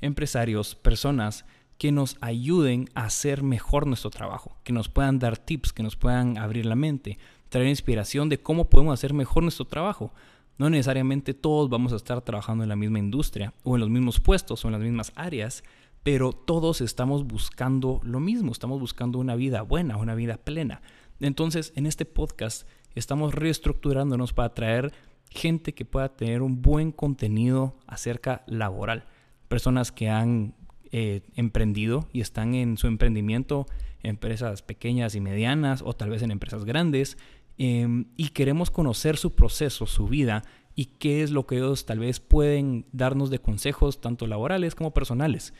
empresarios, 0.00 0.74
personas 0.74 1.44
que 1.78 1.92
nos 1.92 2.16
ayuden 2.20 2.88
a 2.94 3.04
hacer 3.04 3.42
mejor 3.42 3.86
nuestro 3.86 4.10
trabajo, 4.10 4.56
que 4.62 4.72
nos 4.72 4.88
puedan 4.88 5.18
dar 5.18 5.36
tips, 5.36 5.72
que 5.72 5.82
nos 5.82 5.96
puedan 5.96 6.38
abrir 6.38 6.66
la 6.66 6.76
mente, 6.76 7.18
traer 7.48 7.68
inspiración 7.68 8.28
de 8.28 8.40
cómo 8.40 8.68
podemos 8.68 8.94
hacer 8.94 9.12
mejor 9.14 9.42
nuestro 9.42 9.66
trabajo. 9.66 10.12
No 10.58 10.70
necesariamente 10.70 11.34
todos 11.34 11.68
vamos 11.68 11.92
a 11.92 11.96
estar 11.96 12.20
trabajando 12.22 12.62
en 12.62 12.68
la 12.68 12.76
misma 12.76 12.98
industria 12.98 13.52
o 13.64 13.74
en 13.74 13.80
los 13.80 13.90
mismos 13.90 14.20
puestos 14.20 14.64
o 14.64 14.68
en 14.68 14.72
las 14.72 14.80
mismas 14.80 15.12
áreas, 15.16 15.64
pero 16.02 16.32
todos 16.32 16.80
estamos 16.80 17.26
buscando 17.26 18.00
lo 18.02 18.20
mismo, 18.20 18.52
estamos 18.52 18.80
buscando 18.80 19.18
una 19.18 19.34
vida 19.34 19.62
buena, 19.62 19.96
una 19.96 20.14
vida 20.14 20.36
plena. 20.36 20.82
Entonces, 21.20 21.72
en 21.76 21.86
este 21.86 22.04
podcast 22.04 22.66
estamos 22.94 23.34
reestructurándonos 23.34 24.32
para 24.32 24.54
traer 24.54 24.92
gente 25.30 25.74
que 25.74 25.84
pueda 25.84 26.14
tener 26.14 26.42
un 26.42 26.62
buen 26.62 26.92
contenido 26.92 27.76
acerca 27.86 28.42
laboral. 28.46 29.06
Personas 29.48 29.92
que 29.92 30.10
han 30.10 30.54
eh, 30.94 31.22
emprendido 31.36 32.06
y 32.12 32.20
están 32.20 32.54
en 32.54 32.76
su 32.76 32.86
emprendimiento, 32.86 33.66
empresas 34.02 34.60
pequeñas 34.60 35.14
y 35.14 35.20
medianas 35.20 35.82
o 35.82 35.94
tal 35.94 36.10
vez 36.10 36.20
en 36.20 36.30
empresas 36.30 36.66
grandes, 36.66 37.16
em, 37.56 38.04
y 38.16 38.28
queremos 38.28 38.70
conocer 38.70 39.16
su 39.16 39.34
proceso, 39.34 39.86
su 39.86 40.06
vida 40.06 40.42
y 40.74 40.86
qué 40.86 41.22
es 41.22 41.30
lo 41.30 41.46
que 41.46 41.56
ellos 41.56 41.86
tal 41.86 41.98
vez 41.98 42.20
pueden 42.20 42.84
darnos 42.92 43.30
de 43.30 43.38
consejos, 43.38 44.02
tanto 44.02 44.26
laborales 44.26 44.74
como 44.74 44.92
personales. 44.92 45.54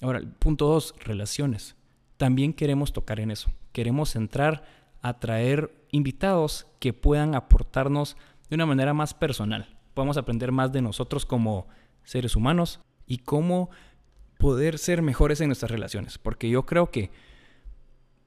Ahora, 0.00 0.22
punto 0.38 0.66
dos, 0.68 0.94
relaciones. 1.04 1.76
También 2.16 2.54
queremos 2.54 2.94
tocar 2.94 3.20
en 3.20 3.30
eso. 3.30 3.50
Queremos 3.72 4.16
entrar 4.16 4.64
a 5.02 5.20
traer 5.20 5.70
invitados 5.90 6.66
que 6.80 6.92
puedan 6.94 7.34
aportarnos 7.34 8.16
de 8.48 8.54
una 8.54 8.64
manera 8.64 8.94
más 8.94 9.12
personal. 9.12 9.76
Podemos 9.92 10.16
aprender 10.16 10.50
más 10.50 10.72
de 10.72 10.80
nosotros 10.80 11.26
como 11.26 11.66
seres 12.04 12.36
humanos 12.36 12.80
y 13.06 13.18
cómo 13.18 13.70
poder 14.38 14.78
ser 14.78 15.02
mejores 15.02 15.40
en 15.40 15.48
nuestras 15.48 15.70
relaciones. 15.70 16.16
Porque 16.16 16.48
yo 16.48 16.64
creo 16.64 16.90
que 16.90 17.10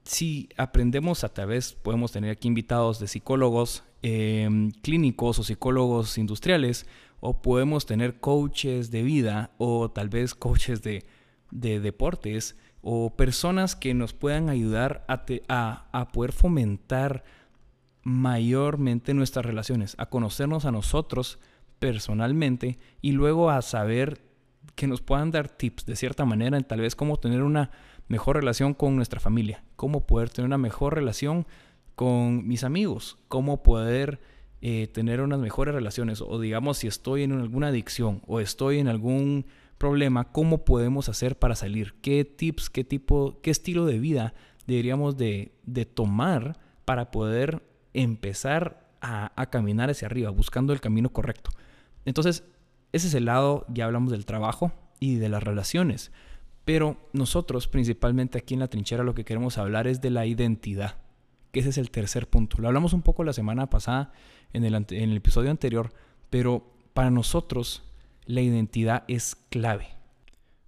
si 0.04 0.48
aprendemos 0.56 1.24
a 1.24 1.32
través, 1.32 1.74
podemos 1.74 2.12
tener 2.12 2.30
aquí 2.30 2.48
invitados 2.48 2.98
de 2.98 3.08
psicólogos 3.08 3.84
em, 4.02 4.70
clínicos 4.70 5.38
o 5.38 5.44
psicólogos 5.44 6.18
industriales, 6.18 6.86
o 7.20 7.40
podemos 7.40 7.86
tener 7.86 8.18
coaches 8.18 8.90
de 8.90 9.02
vida 9.02 9.52
o 9.58 9.90
tal 9.90 10.08
vez 10.08 10.34
coaches 10.34 10.82
de, 10.82 11.04
deportes 11.50 12.56
o 12.80 13.14
personas 13.14 13.76
que 13.76 13.94
nos 13.94 14.12
puedan 14.12 14.48
ayudar 14.48 15.04
a, 15.06 15.88
a 15.92 16.08
poder 16.08 16.32
fomentar 16.32 17.22
mayormente 18.02 19.14
nuestras 19.14 19.46
relaciones, 19.46 19.94
a 19.98 20.06
conocernos 20.06 20.64
a 20.64 20.72
nosotros 20.72 21.38
personalmente 21.78 22.78
y 23.00 23.12
luego 23.12 23.50
a 23.50 23.62
saber 23.62 24.31
que 24.74 24.86
nos 24.86 25.00
puedan 25.00 25.30
dar 25.30 25.48
tips 25.48 25.86
de 25.86 25.96
cierta 25.96 26.24
manera 26.24 26.56
en 26.56 26.64
tal 26.64 26.80
vez 26.80 26.96
cómo 26.96 27.18
tener 27.18 27.42
una 27.42 27.70
mejor 28.08 28.36
relación 28.36 28.74
con 28.74 28.96
nuestra 28.96 29.20
familia, 29.20 29.64
cómo 29.76 30.06
poder 30.06 30.30
tener 30.30 30.46
una 30.46 30.58
mejor 30.58 30.94
relación 30.94 31.46
con 31.94 32.46
mis 32.46 32.64
amigos, 32.64 33.18
cómo 33.28 33.62
poder 33.62 34.20
eh, 34.60 34.86
tener 34.86 35.20
unas 35.20 35.40
mejores 35.40 35.74
relaciones 35.74 36.20
o 36.20 36.40
digamos 36.40 36.78
si 36.78 36.86
estoy 36.86 37.24
en 37.24 37.32
alguna 37.32 37.68
adicción 37.68 38.22
o 38.26 38.40
estoy 38.40 38.78
en 38.78 38.88
algún 38.88 39.46
problema, 39.78 40.30
cómo 40.30 40.64
podemos 40.64 41.08
hacer 41.08 41.38
para 41.38 41.56
salir, 41.56 41.94
qué 42.00 42.24
tips, 42.24 42.70
qué 42.70 42.84
tipo, 42.84 43.40
qué 43.42 43.50
estilo 43.50 43.84
de 43.84 43.98
vida 43.98 44.34
deberíamos 44.66 45.16
de, 45.16 45.52
de 45.64 45.84
tomar 45.84 46.58
para 46.84 47.10
poder 47.10 47.62
empezar 47.92 48.88
a, 49.00 49.32
a, 49.34 49.50
caminar 49.50 49.90
hacia 49.90 50.06
arriba, 50.06 50.30
buscando 50.30 50.72
el 50.72 50.80
camino 50.80 51.12
correcto. 51.12 51.50
Entonces, 52.04 52.44
ese 52.92 53.08
es 53.08 53.14
el 53.14 53.24
lado, 53.24 53.64
ya 53.68 53.86
hablamos 53.86 54.12
del 54.12 54.26
trabajo 54.26 54.72
y 55.00 55.16
de 55.16 55.28
las 55.28 55.42
relaciones. 55.42 56.12
Pero 56.64 56.96
nosotros, 57.12 57.66
principalmente 57.66 58.38
aquí 58.38 58.54
en 58.54 58.60
la 58.60 58.68
trinchera, 58.68 59.02
lo 59.02 59.14
que 59.14 59.24
queremos 59.24 59.58
hablar 59.58 59.86
es 59.86 60.00
de 60.00 60.10
la 60.10 60.26
identidad, 60.26 60.96
que 61.50 61.60
ese 61.60 61.70
es 61.70 61.78
el 61.78 61.90
tercer 61.90 62.28
punto. 62.28 62.58
Lo 62.60 62.68
hablamos 62.68 62.92
un 62.92 63.02
poco 63.02 63.24
la 63.24 63.32
semana 63.32 63.68
pasada 63.68 64.12
en 64.52 64.64
el, 64.64 64.74
en 64.74 65.10
el 65.10 65.16
episodio 65.16 65.50
anterior, 65.50 65.92
pero 66.30 66.64
para 66.94 67.10
nosotros 67.10 67.82
la 68.26 68.42
identidad 68.42 69.04
es 69.08 69.34
clave. 69.34 69.88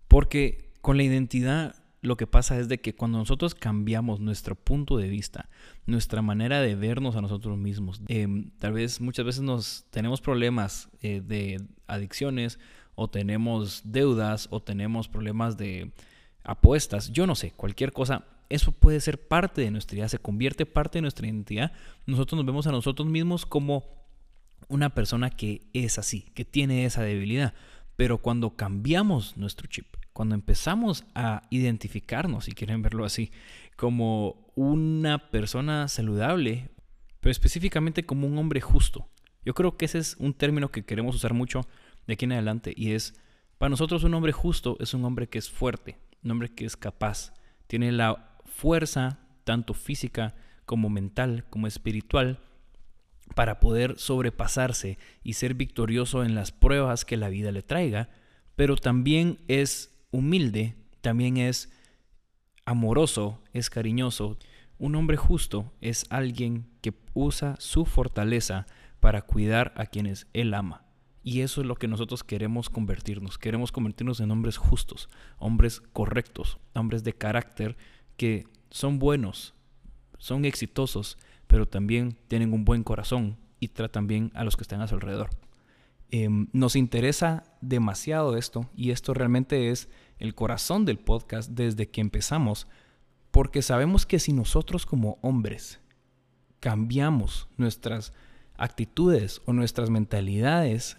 Porque 0.09 0.73
con 0.81 0.97
la 0.97 1.05
identidad 1.05 1.77
lo 2.05 2.19
que 2.19 2.27
pasa 2.27 2.59
es 2.59 2.69
de 2.69 2.81
que 2.81 2.95
cuando 2.95 3.17
nosotros 3.17 3.55
cambiamos 3.55 4.21
nuestro 4.21 4.57
punto 4.57 4.99
de 4.99 5.09
vista, 5.09 5.49
nuestra 5.87 6.21
manera 6.21 6.61
de 6.61 6.75
vernos 6.75 7.17
a 7.17 7.23
nosotros 7.23 7.57
mismos, 7.57 8.03
em, 8.09 8.51
tal 8.59 8.75
vez 8.75 9.01
muchas 9.01 9.25
veces 9.25 9.41
nos 9.41 9.87
tenemos 9.91 10.21
problemas 10.21 10.91
eh, 11.01 11.23
de 11.25 11.63
adicciones 11.87 12.59
o 12.95 13.09
tenemos 13.09 13.81
deudas 13.85 14.49
o 14.51 14.61
tenemos 14.61 15.09
problemas 15.09 15.57
de 15.57 15.93
apuestas, 16.43 17.11
yo 17.11 17.27
no 17.27 17.35
sé, 17.35 17.53
cualquier 17.53 17.93
cosa, 17.93 18.27
eso 18.51 18.73
puede 18.73 19.01
ser 19.01 19.27
parte 19.27 19.63
de 19.63 19.71
nuestra 19.71 19.97
identidad, 19.97 20.11
se 20.11 20.19
convierte 20.19 20.67
parte 20.67 20.99
de 20.99 21.03
nuestra 21.03 21.27
identidad. 21.27 21.73
Nosotros 22.05 22.37
nos 22.37 22.45
vemos 22.45 22.67
a 22.67 22.73
nosotros 22.73 23.09
mismos 23.09 23.47
como 23.47 23.85
una 24.69 24.95
persona 24.95 25.31
que 25.31 25.63
es 25.73 25.99
así, 25.99 26.27
que 26.35 26.45
tiene 26.45 26.85
esa 26.85 27.03
debilidad. 27.03 27.55
Pero 27.97 28.19
cuando 28.19 28.57
cambiamos 28.57 29.39
nuestro 29.39 29.67
chip, 29.69 29.87
cuando 30.15 30.37
empezamos 30.37 31.05
a 31.15 31.43
identificarnos, 31.51 32.45
si 32.45 32.53
quieren 32.53 32.83
verlo 32.83 33.05
así, 33.05 33.33
como 33.77 34.47
una 34.55 35.31
persona 35.31 35.89
saludable, 35.89 36.71
pero 37.21 37.33
específicamente 37.33 38.07
como 38.07 38.29
un 38.29 38.39
hombre 38.39 38.61
justo. 38.61 39.11
Yo 39.45 39.55
creo 39.55 39.77
que 39.77 39.87
ese 39.87 39.99
es 39.99 40.17
un 40.21 40.33
término 40.33 40.71
que 40.71 40.85
queremos 40.85 41.17
usar 41.17 41.35
mucho 41.35 41.67
de 42.07 42.15
aquí 42.15 42.27
en 42.27 42.33
adelante 42.33 42.73
y 42.77 42.93
es, 42.93 43.15
para 43.59 43.71
nosotros 43.71 44.05
un 44.05 44.15
hombre 44.15 44.31
justo 44.31 44.77
es 44.79 44.95
un 44.95 45.05
hombre 45.05 45.29
que 45.29 45.39
es 45.39 45.51
fuerte, 45.51 45.99
un 46.23 46.31
hombre 46.31 46.55
que 46.55 46.65
es 46.65 46.77
capaz, 46.77 47.35
tiene 47.67 47.91
la 47.91 48.39
fuerza, 48.45 49.19
tanto 49.43 49.75
física 49.75 50.37
como 50.65 50.91
mental, 50.91 51.45
como 51.51 51.67
espiritual, 51.67 52.39
para 53.35 53.59
poder 53.59 53.99
sobrepasarse 53.99 54.97
y 55.25 55.33
ser 55.33 55.55
victorioso 55.55 56.23
en 56.23 56.37
las 56.37 56.53
pruebas 56.53 57.05
que 57.05 57.17
la 57.17 57.31
vida 57.31 57.51
le 57.51 57.63
traiga, 57.63 58.11
pero 58.55 58.77
también 58.77 59.41
es 59.49 59.94
humilde, 60.15 60.77
también 61.01 61.37
es 61.37 61.71
amoroso, 62.65 63.43
es 63.53 63.69
cariñoso. 63.69 64.39
Un 64.79 64.95
hombre 64.95 65.17
justo 65.17 65.73
es 65.81 66.07
alguien 66.09 66.67
que 66.81 66.95
usa 67.15 67.57
su 67.59 67.85
fortaleza 67.85 68.67
para 69.01 69.23
cuidar 69.23 69.75
a 69.77 69.87
quienes 69.87 70.29
él 70.33 70.55
ama. 70.55 70.85
Y 71.23 71.41
eso 71.41 71.63
es 71.63 71.67
lo 71.67 71.75
que 71.75 71.89
nosotros 71.89 72.23
queremos 72.23 72.71
convertirnos. 72.71 73.39
Queremos 73.39 73.73
convertirnos 73.73 74.21
en 74.21 74.31
hombres 74.31 74.57
justos, 74.57 75.09
hombres 75.39 75.81
correctos, 75.81 76.59
hombres 76.75 77.03
de 77.03 77.15
carácter 77.15 77.77
que 78.17 78.47
son 78.71 78.99
buenos, 78.99 79.55
son 80.19 80.45
exitosos, 80.45 81.19
pero 81.49 81.67
también 81.67 82.17
tienen 82.29 82.53
un 82.53 82.65
buen 82.65 82.85
corazón 82.85 83.37
y 83.59 83.69
tratan 83.69 84.07
bien 84.07 84.31
a 84.35 84.45
los 84.45 84.57
que 84.57 84.63
están 84.63 84.81
a 84.81 84.87
su 84.87 84.95
alrededor. 84.95 85.31
Em, 86.11 86.49
nos 86.53 86.77
interesa 86.77 87.45
demasiado 87.61 88.37
esto 88.37 88.71
y 88.77 88.91
esto 88.91 89.15
realmente 89.15 89.71
es 89.71 89.89
el 90.19 90.35
corazón 90.35 90.85
del 90.85 90.99
podcast 90.99 91.51
desde 91.51 91.91
que 91.91 92.01
empezamos, 92.01 92.69
porque 93.31 93.63
sabemos 93.63 94.07
que 94.07 94.19
si 94.19 94.33
nosotros 94.33 94.87
como 94.87 95.19
hombres 95.23 95.81
cambiamos 96.61 97.49
nuestras 97.57 98.13
actitudes 98.57 99.43
o 99.45 99.53
nuestras 99.53 99.91
mentalidades, 99.91 100.97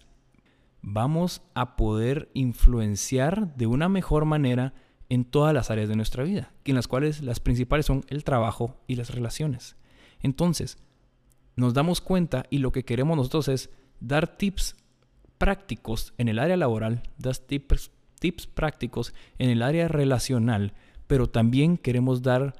vamos 0.81 1.41
a 1.53 1.75
poder 1.75 2.29
influenciar 2.33 3.55
de 3.55 3.67
una 3.67 3.89
mejor 3.89 4.25
manera 4.25 4.73
en 5.09 5.25
todas 5.25 5.53
las 5.53 5.71
áreas 5.71 5.89
de 5.89 5.95
nuestra 5.95 6.23
vida, 6.23 6.53
en 6.65 6.75
las 6.75 6.87
cuales 6.87 7.21
las 7.21 7.39
principales 7.39 7.85
son 7.85 8.03
el 8.09 8.23
trabajo 8.23 8.81
y 8.87 8.95
las 8.95 9.11
relaciones. 9.11 9.77
Entonces, 10.19 10.77
nos 11.55 11.73
damos 11.73 12.01
cuenta 12.01 12.45
y 12.49 12.57
lo 12.57 12.71
que 12.71 12.83
queremos 12.83 13.15
nosotros 13.17 13.47
es 13.47 13.69
dar 13.99 14.37
tips 14.37 14.75
prácticos 15.37 16.13
en 16.17 16.27
el 16.27 16.39
área 16.39 16.57
laboral, 16.57 17.03
dar 17.17 17.37
tips 17.37 17.91
tips 18.19 18.47
prácticos 18.47 19.13
en 19.37 19.49
el 19.49 19.61
área 19.61 19.87
relacional, 19.87 20.73
pero 21.07 21.27
también 21.27 21.77
queremos 21.77 22.21
dar 22.21 22.55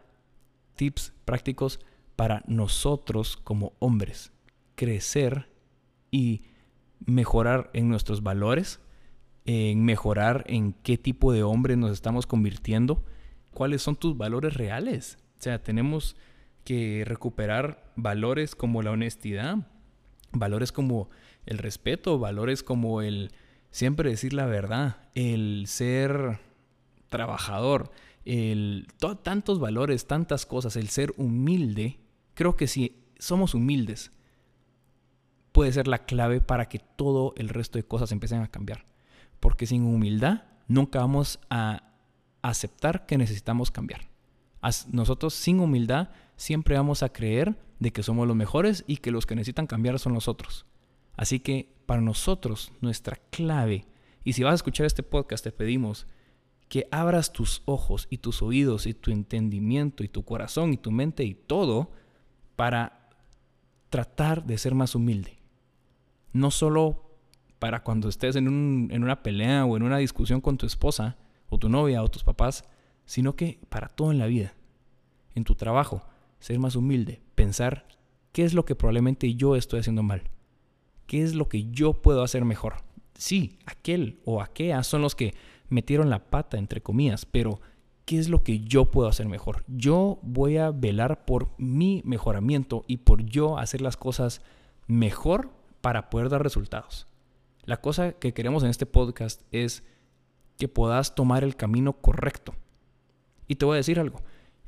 tips 0.76 1.14
prácticos 1.26 1.80
para 2.16 2.44
nosotros 2.48 3.38
como 3.38 3.74
hombres, 3.80 4.32
crecer 4.76 5.50
y 6.12 6.44
mejorar 7.06 7.70
en 7.74 7.90
nuestros 7.90 8.24
valores, 8.24 8.80
en 9.46 9.84
mejorar 9.84 10.44
en 10.48 10.74
qué 10.74 10.98
tipo 10.98 11.32
de 11.32 11.44
hombre 11.44 11.76
nos 11.76 11.92
estamos 11.92 12.26
convirtiendo, 12.26 13.04
cuáles 13.52 13.82
son 13.82 13.96
tus 13.96 14.18
valores 14.18 14.54
reales. 14.54 15.18
O 15.40 15.42
sea, 15.42 15.62
tenemos 15.62 16.16
que 16.64 17.04
recuperar 17.06 17.92
valores 17.96 18.56
como 18.56 18.82
la 18.82 18.92
honestidad, 18.92 19.68
valores 20.32 20.72
como 20.72 21.10
el 21.46 21.58
respeto, 21.58 22.20
valores 22.20 22.64
como 22.64 23.02
el 23.02 23.32
siempre 23.72 24.10
decir 24.10 24.34
la 24.34 24.46
verdad, 24.46 24.98
el 25.16 25.66
ser 25.68 26.40
trabajador, 27.10 27.92
el 28.26 28.88
tantos 29.24 29.60
valores, 29.60 30.08
tantas 30.08 30.46
cosas, 30.46 30.76
el 30.76 30.90
ser 30.90 31.14
humilde, 31.18 32.00
creo 32.34 32.56
que 32.56 32.68
si 32.68 33.04
somos 33.20 33.54
humildes 33.54 34.12
puede 35.52 35.72
ser 35.72 35.88
la 35.88 36.00
clave 36.00 36.42
para 36.42 36.68
que 36.68 36.80
todo 36.80 37.34
el 37.38 37.50
resto 37.50 37.78
de 37.78 37.84
cosas 37.84 38.12
empiecen 38.12 38.42
a 38.42 38.52
cambiar. 38.52 38.84
Porque 39.40 39.66
sin 39.66 39.86
humildad 39.86 40.44
nunca 40.68 41.00
vamos 41.00 41.40
a 41.50 41.94
aceptar 42.42 43.06
que 43.06 43.18
necesitamos 43.18 43.72
cambiar. 43.72 44.10
Nosotros 44.92 45.34
sin 45.34 45.60
humildad 45.60 46.10
siempre 46.36 46.76
vamos 46.76 47.04
a 47.04 47.10
creer 47.10 47.58
de 47.80 47.92
que 47.92 48.04
somos 48.04 48.28
los 48.28 48.36
mejores 48.36 48.84
y 48.88 48.98
que 48.98 49.12
los 49.12 49.26
que 49.26 49.36
necesitan 49.36 49.68
cambiar 49.68 50.00
son 50.00 50.14
los 50.14 50.28
otros. 50.28 50.66
Así 51.16 51.40
que 51.40 51.74
para 51.86 52.02
nosotros 52.02 52.72
nuestra 52.82 53.18
clave, 53.30 53.86
y 54.24 54.34
si 54.34 54.44
vas 54.44 54.54
a 54.54 54.56
escuchar 54.56 54.86
este 54.86 55.04
podcast 55.04 55.44
te 55.44 55.52
pedimos 55.52 56.08
que 56.68 56.88
abras 56.92 57.32
tus 57.32 57.62
ojos 57.66 58.08
y 58.10 58.18
tus 58.18 58.42
oídos 58.42 58.88
y 58.88 58.94
tu 58.94 59.12
entendimiento 59.12 60.04
y 60.04 60.08
tu 60.08 60.26
corazón 60.26 60.74
y 60.74 60.78
tu 60.78 60.92
mente 60.92 61.24
y 61.24 61.36
todo 61.36 61.92
para 62.56 63.10
tratar 63.90 64.46
de 64.46 64.58
ser 64.58 64.74
más 64.74 64.96
humilde. 64.96 65.38
No 66.34 66.52
solo 66.52 67.18
para 67.60 67.84
cuando 67.84 68.10
estés 68.10 68.36
en, 68.36 68.90
en 68.92 69.04
una 69.04 69.22
pelea 69.24 69.66
o 69.66 69.78
en 69.78 69.84
una 69.84 69.98
discusión 69.98 70.42
con 70.42 70.58
tu 70.58 70.66
esposa 70.66 71.18
o 71.50 71.58
tu 71.58 71.70
novia 71.70 72.04
o 72.04 72.10
tus 72.10 72.24
papás, 72.24 72.66
sino 73.06 73.36
que 73.36 73.60
para 73.70 73.88
todo 73.88 74.12
en 74.12 74.20
la 74.20 74.26
vida. 74.26 74.54
En 75.36 75.44
tu 75.44 75.56
trabajo, 75.56 76.04
ser 76.40 76.60
más 76.60 76.76
humilde, 76.76 77.22
pensar 77.36 77.88
qué 78.32 78.44
es 78.44 78.54
lo 78.54 78.66
que 78.66 78.76
probablemente 78.76 79.36
yo 79.36 79.56
estoy 79.56 79.80
haciendo 79.82 80.04
mal, 80.04 80.24
qué 81.08 81.24
es 81.24 81.36
lo 81.36 81.48
que 81.48 81.70
yo 81.72 81.94
puedo 81.94 82.24
hacer 82.24 82.46
mejor. 82.46 82.76
Sí, 83.18 83.58
aquel 83.66 84.20
o 84.26 84.42
aquella 84.42 84.84
son 84.84 85.02
los 85.02 85.16
que 85.16 85.34
metieron 85.70 86.10
la 86.10 86.30
pata, 86.30 86.58
entre 86.58 86.82
comillas, 86.82 87.26
pero 87.26 87.60
¿qué 88.06 88.20
es 88.20 88.30
lo 88.30 88.44
que 88.44 88.60
yo 88.60 88.92
puedo 88.92 89.08
hacer 89.08 89.28
mejor? 89.28 89.64
Yo 89.68 90.20
voy 90.22 90.58
a 90.58 90.72
velar 90.72 91.26
por 91.26 91.50
mi 91.58 92.02
mejoramiento 92.06 92.84
y 92.88 92.98
por 92.98 93.24
yo 93.26 93.58
hacer 93.58 93.82
las 93.82 93.98
cosas 93.98 94.42
mejor 94.88 95.52
para 95.82 96.10
poder 96.10 96.30
dar 96.30 96.44
resultados. 96.44 97.08
La 97.64 97.82
cosa 97.82 98.14
que 98.14 98.34
queremos 98.34 98.64
en 98.64 98.70
este 98.70 98.86
podcast 98.86 99.42
es 99.52 99.84
que 100.58 100.68
puedas 100.68 101.16
tomar 101.16 101.44
el 101.44 101.56
camino 101.56 101.94
correcto. 101.94 102.54
Y 103.48 103.56
te 103.56 103.66
voy 103.66 103.76
a 103.76 103.78
decir 103.78 104.00
algo, 104.00 104.22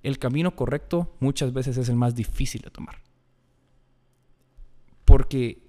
el 0.03 0.19
camino 0.19 0.55
correcto 0.55 1.15
muchas 1.19 1.53
veces 1.53 1.77
es 1.77 1.89
el 1.89 1.95
más 1.95 2.15
difícil 2.15 2.61
de 2.61 2.71
tomar. 2.71 3.01
Porque 5.05 5.66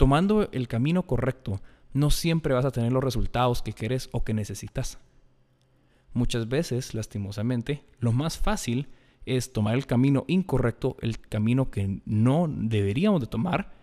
tomando 0.00 0.48
el 0.52 0.66
camino 0.66 1.02
correcto, 1.02 1.60
no 1.92 2.08
siempre 2.08 2.54
vas 2.54 2.64
a 2.64 2.70
tener 2.70 2.90
los 2.90 3.04
resultados 3.04 3.60
que 3.60 3.74
quieres 3.74 4.08
o 4.12 4.24
que 4.24 4.32
necesitas. 4.32 4.98
Muchas 6.14 6.48
veces, 6.48 6.94
lastimosamente, 6.94 7.84
lo 7.98 8.12
más 8.12 8.38
fácil 8.38 8.88
es 9.26 9.52
tomar 9.52 9.74
el 9.74 9.84
camino 9.84 10.24
incorrecto, 10.26 10.96
el 11.02 11.20
camino 11.20 11.70
que 11.70 12.00
no 12.06 12.46
deberíamos 12.48 13.20
de 13.20 13.26
tomar, 13.26 13.74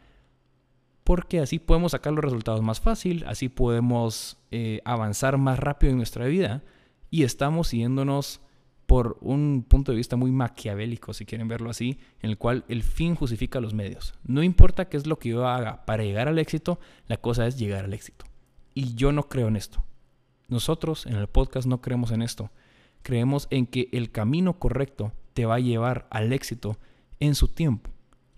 porque 1.03 1.39
así 1.39 1.59
podemos 1.59 1.91
sacar 1.91 2.13
los 2.13 2.25
resultados 2.25 2.63
más 2.63 2.81
fácil, 2.81 3.23
así 3.27 3.47
podemos 3.47 4.39
eh, 4.49 4.81
avanzar 4.85 5.37
más 5.37 5.59
rápido 5.59 5.91
en 5.91 5.97
nuestra 5.97 6.25
vida 6.25 6.63
y 7.11 7.25
estamos 7.25 7.67
siguiéndonos 7.67 8.41
por 8.87 9.17
un 9.19 9.65
punto 9.67 9.91
de 9.91 9.97
vista 9.97 10.15
muy 10.15 10.31
maquiavélico, 10.31 11.13
si 11.13 11.25
quieren 11.25 11.49
verlo 11.49 11.69
así, 11.69 11.99
en 12.21 12.29
el 12.29 12.37
cual 12.37 12.63
el 12.69 12.83
fin 12.83 13.15
justifica 13.15 13.59
los 13.59 13.73
medios. 13.73 14.15
No 14.23 14.43
importa 14.43 14.87
qué 14.87 14.95
es 14.95 15.05
lo 15.05 15.19
que 15.19 15.29
yo 15.29 15.45
haga 15.45 15.85
para 15.85 16.03
llegar 16.03 16.29
al 16.29 16.39
éxito, 16.39 16.79
la 17.07 17.17
cosa 17.17 17.45
es 17.45 17.59
llegar 17.59 17.83
al 17.83 17.93
éxito. 17.93 18.25
Y 18.73 18.95
yo 18.95 19.11
no 19.11 19.27
creo 19.27 19.49
en 19.49 19.57
esto. 19.57 19.83
Nosotros 20.47 21.05
en 21.05 21.15
el 21.15 21.27
podcast 21.27 21.67
no 21.67 21.81
creemos 21.81 22.11
en 22.11 22.21
esto. 22.21 22.49
Creemos 23.03 23.47
en 23.49 23.67
que 23.67 23.89
el 23.91 24.09
camino 24.09 24.57
correcto 24.57 25.11
te 25.33 25.45
va 25.45 25.55
a 25.55 25.59
llevar 25.59 26.07
al 26.09 26.31
éxito 26.31 26.77
en 27.19 27.35
su 27.35 27.49
tiempo. 27.49 27.91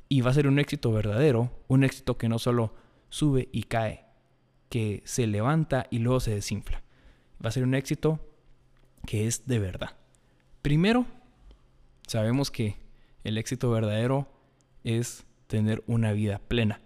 Y 0.08 0.22
va 0.22 0.32
a 0.32 0.34
ser 0.34 0.48
un 0.48 0.58
éxito 0.58 0.92
verdadero, 0.92 1.52
un 1.68 1.84
éxito 1.84 2.18
que 2.18 2.28
no 2.28 2.40
solo 2.40 2.74
sube 3.10 3.50
y 3.52 3.64
cae, 3.64 4.06
que 4.70 5.04
se 5.06 5.28
levanta 5.28 5.86
y 5.92 6.00
luego 6.00 6.20
se 6.20 6.32
desinfla. 6.32 6.82
Va 7.44 7.50
a 7.50 7.52
ser 7.52 7.64
un 7.64 7.76
éxito 7.76 8.20
que 9.06 9.28
es 9.28 9.46
de 9.46 9.60
verdad. 9.60 10.00
Primero, 10.62 11.06
sabemos 12.08 12.52
que 12.52 12.78
el 13.24 13.38
éxito 13.38 13.70
verdadero 13.72 14.28
es 14.84 15.26
tener 15.48 15.84
una 15.88 16.12
vida 16.12 16.40
plena. 16.40 16.82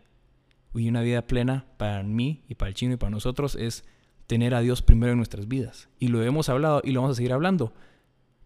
Y 0.74 0.89
una 0.89 1.01
vida 1.01 1.22
plena 1.27 1.65
para 1.77 2.01
mí 2.03 2.44
y 2.48 2.56
para 2.56 2.69
el 2.69 2.76
chino 2.76 2.93
y 2.93 2.97
para 2.97 3.12
nosotros 3.12 3.56
es 3.56 3.84
tener 4.26 4.56
a 4.56 4.62
Dios 4.62 4.82
primero 4.82 5.12
en 5.12 5.17
nuestras 5.17 5.47
vidas. 5.47 5.89
Y 6.00 6.08
lo 6.08 6.24
hemos 6.24 6.50
hablado 6.50 6.82
y 6.84 6.91
lo 6.91 7.02
vamos 7.02 7.15
a 7.15 7.17
seguir 7.17 7.34
hablando. 7.34 7.74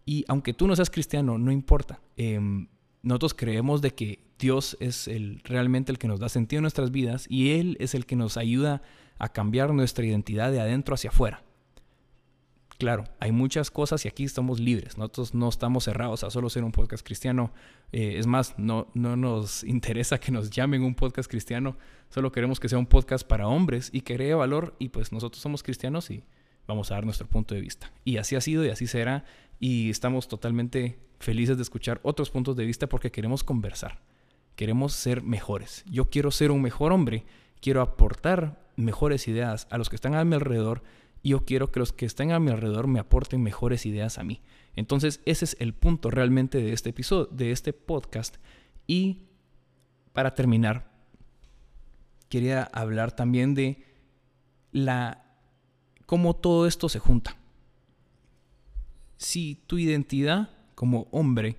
Y 0.04 0.24
aunque 0.28 0.54
tú 0.54 0.66
no 0.66 0.76
seas 0.76 0.90
cristiano, 0.90 1.38
no 1.38 1.52
importa. 1.52 2.00
Em, 2.16 2.68
nosotros 3.02 3.34
creemos 3.34 3.80
de 3.80 3.92
que 3.92 4.20
Dios 4.38 4.76
es 4.80 5.08
el, 5.08 5.40
realmente 5.44 5.92
el 5.92 5.98
que 5.98 6.08
nos 6.08 6.20
da 6.20 6.28
sentido 6.28 6.58
en 6.58 6.62
nuestras 6.62 6.90
vidas 6.90 7.26
y 7.28 7.52
Él 7.52 7.76
es 7.80 7.94
el 7.94 8.06
que 8.06 8.16
nos 8.16 8.36
ayuda 8.36 8.82
a 9.18 9.32
cambiar 9.32 9.72
nuestra 9.72 10.04
identidad 10.04 10.52
de 10.52 10.60
adentro 10.60 10.94
hacia 10.94 11.10
afuera. 11.10 11.42
Claro, 12.78 13.04
hay 13.18 13.32
muchas 13.32 13.72
cosas 13.72 14.04
y 14.04 14.08
aquí 14.08 14.22
estamos 14.22 14.60
libres. 14.60 14.96
Nosotros 14.96 15.34
no 15.34 15.48
estamos 15.48 15.82
cerrados 15.82 16.22
a 16.22 16.30
solo 16.30 16.48
ser 16.48 16.62
un 16.62 16.70
podcast 16.70 17.04
cristiano. 17.04 17.52
Eh, 17.90 18.14
es 18.18 18.28
más, 18.28 18.56
no, 18.56 18.86
no 18.94 19.16
nos 19.16 19.64
interesa 19.64 20.20
que 20.20 20.30
nos 20.30 20.50
llamen 20.50 20.84
un 20.84 20.94
podcast 20.94 21.28
cristiano. 21.28 21.76
Solo 22.08 22.30
queremos 22.30 22.60
que 22.60 22.68
sea 22.68 22.78
un 22.78 22.86
podcast 22.86 23.26
para 23.26 23.48
hombres 23.48 23.90
y 23.92 24.02
que 24.02 24.14
cree 24.14 24.32
valor. 24.32 24.76
Y 24.78 24.90
pues 24.90 25.10
nosotros 25.10 25.42
somos 25.42 25.64
cristianos 25.64 26.08
y 26.12 26.22
vamos 26.68 26.92
a 26.92 26.94
dar 26.94 27.04
nuestro 27.04 27.26
punto 27.26 27.56
de 27.56 27.60
vista. 27.60 27.90
Y 28.04 28.18
así 28.18 28.36
ha 28.36 28.40
sido 28.40 28.64
y 28.64 28.68
así 28.68 28.86
será. 28.86 29.24
Y 29.58 29.90
estamos 29.90 30.28
totalmente 30.28 31.00
felices 31.18 31.56
de 31.56 31.64
escuchar 31.64 31.98
otros 32.04 32.30
puntos 32.30 32.54
de 32.54 32.64
vista 32.64 32.88
porque 32.88 33.10
queremos 33.10 33.42
conversar. 33.42 33.98
Queremos 34.54 34.92
ser 34.92 35.24
mejores. 35.24 35.84
Yo 35.90 36.10
quiero 36.10 36.30
ser 36.30 36.52
un 36.52 36.62
mejor 36.62 36.92
hombre. 36.92 37.24
Quiero 37.60 37.82
aportar 37.82 38.68
mejores 38.76 39.26
ideas 39.26 39.66
a 39.70 39.78
los 39.78 39.88
que 39.88 39.96
están 39.96 40.14
a 40.14 40.24
mi 40.24 40.36
alrededor 40.36 40.84
y 41.22 41.30
yo 41.30 41.44
quiero 41.44 41.70
que 41.70 41.80
los 41.80 41.92
que 41.92 42.06
estén 42.06 42.32
a 42.32 42.38
mi 42.38 42.50
alrededor 42.50 42.86
me 42.86 43.00
aporten 43.00 43.42
mejores 43.42 43.86
ideas 43.86 44.18
a 44.18 44.24
mí. 44.24 44.40
Entonces, 44.76 45.20
ese 45.24 45.44
es 45.44 45.56
el 45.58 45.74
punto 45.74 46.10
realmente 46.10 46.62
de 46.62 46.72
este 46.72 46.90
episodio, 46.90 47.26
de 47.26 47.50
este 47.50 47.72
podcast. 47.72 48.36
Y 48.86 49.28
para 50.12 50.34
terminar, 50.34 50.90
quería 52.28 52.62
hablar 52.62 53.12
también 53.12 53.54
de 53.54 53.84
la 54.72 55.24
cómo 56.06 56.36
todo 56.36 56.66
esto 56.66 56.88
se 56.88 56.98
junta. 56.98 57.36
Si 59.16 59.56
tu 59.66 59.78
identidad 59.78 60.50
como 60.74 61.08
hombre 61.10 61.56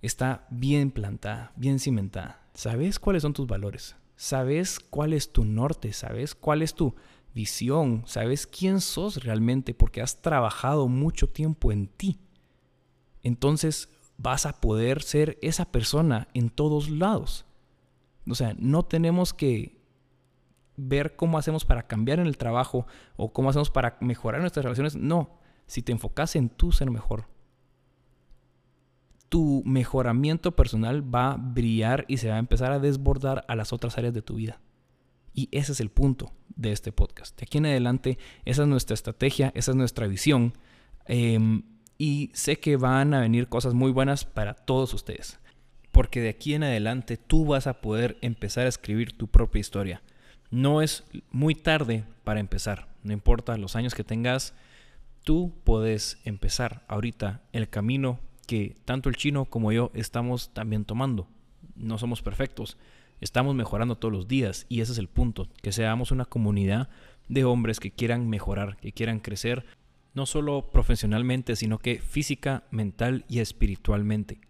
está 0.00 0.46
bien 0.50 0.90
plantada, 0.90 1.52
bien 1.56 1.78
cimentada, 1.78 2.48
sabes 2.54 2.98
cuáles 2.98 3.22
son 3.22 3.34
tus 3.34 3.46
valores, 3.46 3.96
sabes 4.16 4.80
cuál 4.80 5.12
es 5.12 5.30
tu 5.32 5.44
norte, 5.44 5.92
sabes 5.92 6.34
cuál 6.34 6.62
es 6.62 6.74
tu 6.74 6.94
visión, 7.34 8.02
sabes 8.06 8.46
quién 8.46 8.80
sos 8.80 9.24
realmente 9.24 9.74
porque 9.74 10.02
has 10.02 10.20
trabajado 10.20 10.88
mucho 10.88 11.28
tiempo 11.28 11.72
en 11.72 11.88
ti. 11.88 12.18
Entonces 13.22 13.88
vas 14.16 14.46
a 14.46 14.60
poder 14.60 15.02
ser 15.02 15.38
esa 15.42 15.64
persona 15.70 16.28
en 16.34 16.50
todos 16.50 16.90
lados. 16.90 17.46
O 18.28 18.34
sea, 18.34 18.54
no 18.58 18.84
tenemos 18.84 19.32
que 19.32 19.80
ver 20.76 21.16
cómo 21.16 21.38
hacemos 21.38 21.64
para 21.64 21.86
cambiar 21.86 22.20
en 22.20 22.26
el 22.26 22.36
trabajo 22.36 22.86
o 23.16 23.32
cómo 23.32 23.50
hacemos 23.50 23.70
para 23.70 23.96
mejorar 24.00 24.40
nuestras 24.40 24.64
relaciones. 24.64 24.96
No, 24.96 25.38
si 25.66 25.82
te 25.82 25.92
enfocas 25.92 26.36
en 26.36 26.48
tú 26.48 26.72
ser 26.72 26.90
mejor, 26.90 27.26
tu 29.28 29.62
mejoramiento 29.64 30.56
personal 30.56 31.14
va 31.14 31.32
a 31.32 31.36
brillar 31.36 32.04
y 32.08 32.16
se 32.16 32.28
va 32.28 32.36
a 32.36 32.40
empezar 32.40 32.72
a 32.72 32.80
desbordar 32.80 33.44
a 33.48 33.54
las 33.54 33.72
otras 33.72 33.96
áreas 33.96 34.12
de 34.12 34.22
tu 34.22 34.34
vida. 34.34 34.60
Y 35.40 35.48
ese 35.52 35.72
es 35.72 35.80
el 35.80 35.88
punto 35.88 36.34
de 36.54 36.70
este 36.70 36.92
podcast. 36.92 37.34
De 37.38 37.44
aquí 37.44 37.56
en 37.56 37.64
adelante, 37.64 38.18
esa 38.44 38.60
es 38.60 38.68
nuestra 38.68 38.92
estrategia, 38.92 39.52
esa 39.54 39.70
es 39.70 39.76
nuestra 39.78 40.06
visión. 40.06 40.52
Em, 41.06 41.62
y 41.96 42.30
sé 42.34 42.58
que 42.58 42.76
van 42.76 43.14
a 43.14 43.20
venir 43.20 43.48
cosas 43.48 43.72
muy 43.72 43.90
buenas 43.90 44.26
para 44.26 44.52
todos 44.52 44.92
ustedes. 44.92 45.40
Porque 45.92 46.20
de 46.20 46.28
aquí 46.28 46.52
en 46.52 46.62
adelante 46.62 47.16
tú 47.16 47.46
vas 47.46 47.66
a 47.66 47.80
poder 47.80 48.18
empezar 48.20 48.66
a 48.66 48.68
escribir 48.68 49.16
tu 49.16 49.28
propia 49.28 49.60
historia. 49.60 50.02
No 50.50 50.82
es 50.82 51.04
muy 51.30 51.54
tarde 51.54 52.04
para 52.22 52.40
empezar. 52.40 52.88
No 53.02 53.14
importa 53.14 53.56
los 53.56 53.76
años 53.76 53.94
que 53.94 54.04
tengas, 54.04 54.52
tú 55.24 55.54
puedes 55.64 56.18
empezar 56.26 56.84
ahorita 56.86 57.40
el 57.54 57.70
camino 57.70 58.20
que 58.46 58.76
tanto 58.84 59.08
el 59.08 59.16
chino 59.16 59.46
como 59.46 59.72
yo 59.72 59.90
estamos 59.94 60.52
también 60.52 60.84
tomando. 60.84 61.28
No 61.76 61.96
somos 61.96 62.20
perfectos 62.20 62.76
Estamos 63.20 63.54
mejorando 63.54 63.96
todos 63.96 64.12
los 64.12 64.28
días 64.28 64.66
y 64.68 64.80
ese 64.80 64.92
es 64.92 64.98
el 64.98 65.08
punto, 65.08 65.48
que 65.62 65.72
seamos 65.72 66.10
una 66.10 66.24
comunidad 66.24 66.88
de 67.28 67.44
hombres 67.44 67.78
que 67.78 67.90
quieran 67.90 68.28
mejorar, 68.28 68.76
que 68.78 68.92
quieran 68.92 69.20
crecer, 69.20 69.64
no 70.14 70.26
solo 70.26 70.70
profesionalmente, 70.72 71.54
sino 71.54 71.78
que 71.78 72.00
física, 72.00 72.64
mental 72.70 73.24
y 73.28 73.40
espiritualmente. 73.40 74.40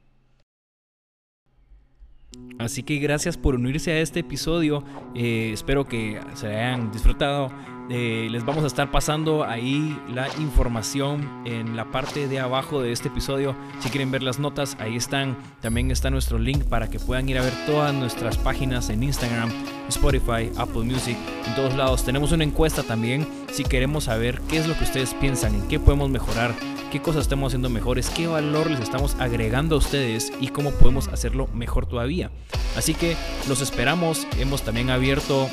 Así 2.58 2.82
que 2.82 2.98
gracias 2.98 3.36
por 3.36 3.56
unirse 3.56 3.90
a 3.90 4.00
este 4.00 4.20
episodio. 4.20 4.84
Eh, 5.14 5.50
espero 5.52 5.86
que 5.86 6.20
se 6.34 6.46
hayan 6.46 6.92
disfrutado. 6.92 7.50
Eh, 7.92 8.28
les 8.30 8.44
vamos 8.44 8.62
a 8.62 8.68
estar 8.68 8.92
pasando 8.92 9.42
ahí 9.42 10.00
la 10.08 10.28
información 10.38 11.28
en 11.44 11.76
la 11.76 11.90
parte 11.90 12.28
de 12.28 12.38
abajo 12.38 12.80
de 12.80 12.92
este 12.92 13.08
episodio. 13.08 13.56
Si 13.80 13.90
quieren 13.90 14.12
ver 14.12 14.22
las 14.22 14.38
notas, 14.38 14.76
ahí 14.78 14.94
están. 14.94 15.36
También 15.60 15.90
está 15.90 16.08
nuestro 16.08 16.38
link 16.38 16.62
para 16.64 16.88
que 16.88 17.00
puedan 17.00 17.28
ir 17.28 17.36
a 17.36 17.42
ver 17.42 17.52
todas 17.66 17.92
nuestras 17.92 18.38
páginas 18.38 18.90
en 18.90 19.02
Instagram, 19.02 19.50
Spotify, 19.88 20.52
Apple 20.56 20.84
Music, 20.84 21.16
en 21.48 21.54
todos 21.56 21.74
lados. 21.74 22.04
Tenemos 22.04 22.30
una 22.30 22.44
encuesta 22.44 22.84
también 22.84 23.26
si 23.50 23.64
queremos 23.64 24.04
saber 24.04 24.40
qué 24.48 24.58
es 24.58 24.68
lo 24.68 24.78
que 24.78 24.84
ustedes 24.84 25.12
piensan, 25.14 25.56
en 25.56 25.66
qué 25.66 25.80
podemos 25.80 26.10
mejorar 26.10 26.54
qué 26.90 27.00
cosas 27.00 27.22
estamos 27.22 27.50
haciendo 27.50 27.70
mejores, 27.70 28.10
qué 28.10 28.26
valor 28.26 28.68
les 28.68 28.80
estamos 28.80 29.14
agregando 29.20 29.76
a 29.76 29.78
ustedes 29.78 30.32
y 30.40 30.48
cómo 30.48 30.72
podemos 30.72 31.06
hacerlo 31.08 31.48
mejor 31.54 31.86
todavía. 31.86 32.30
Así 32.76 32.94
que 32.94 33.16
los 33.48 33.60
esperamos, 33.60 34.26
hemos 34.38 34.62
también 34.62 34.90
abierto 34.90 35.48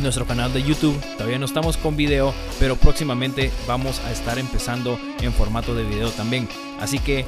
nuestro 0.00 0.26
canal 0.26 0.52
de 0.52 0.62
YouTube. 0.62 1.00
Todavía 1.16 1.38
no 1.38 1.46
estamos 1.46 1.76
con 1.76 1.96
video, 1.96 2.32
pero 2.58 2.76
próximamente 2.76 3.50
vamos 3.66 4.00
a 4.00 4.12
estar 4.12 4.38
empezando 4.38 4.98
en 5.20 5.32
formato 5.32 5.74
de 5.74 5.84
video 5.84 6.10
también. 6.10 6.48
Así 6.80 6.98
que 6.98 7.24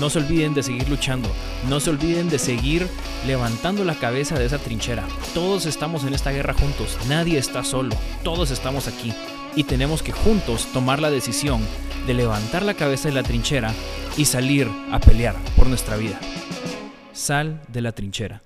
no 0.00 0.10
se 0.10 0.18
olviden 0.18 0.54
de 0.54 0.62
seguir 0.62 0.88
luchando, 0.88 1.28
no 1.68 1.80
se 1.80 1.90
olviden 1.90 2.30
de 2.30 2.38
seguir 2.38 2.88
levantando 3.26 3.84
la 3.84 3.94
cabeza 3.94 4.38
de 4.38 4.46
esa 4.46 4.58
trinchera. 4.58 5.04
Todos 5.34 5.66
estamos 5.66 6.04
en 6.04 6.14
esta 6.14 6.32
guerra 6.32 6.54
juntos, 6.54 6.96
nadie 7.08 7.38
está 7.38 7.62
solo, 7.64 7.94
todos 8.22 8.50
estamos 8.50 8.88
aquí 8.88 9.12
y 9.54 9.64
tenemos 9.64 10.02
que 10.02 10.12
juntos 10.12 10.66
tomar 10.72 11.00
la 11.00 11.10
decisión 11.10 11.60
de 12.06 12.14
levantar 12.14 12.62
la 12.62 12.74
cabeza 12.74 13.08
de 13.08 13.14
la 13.14 13.22
trinchera 13.22 13.72
y 14.16 14.24
salir 14.24 14.68
a 14.90 14.98
pelear 14.98 15.36
por 15.56 15.66
nuestra 15.68 15.96
vida. 15.96 16.18
Sal 17.12 17.60
de 17.68 17.82
la 17.82 17.92
trinchera. 17.92 18.42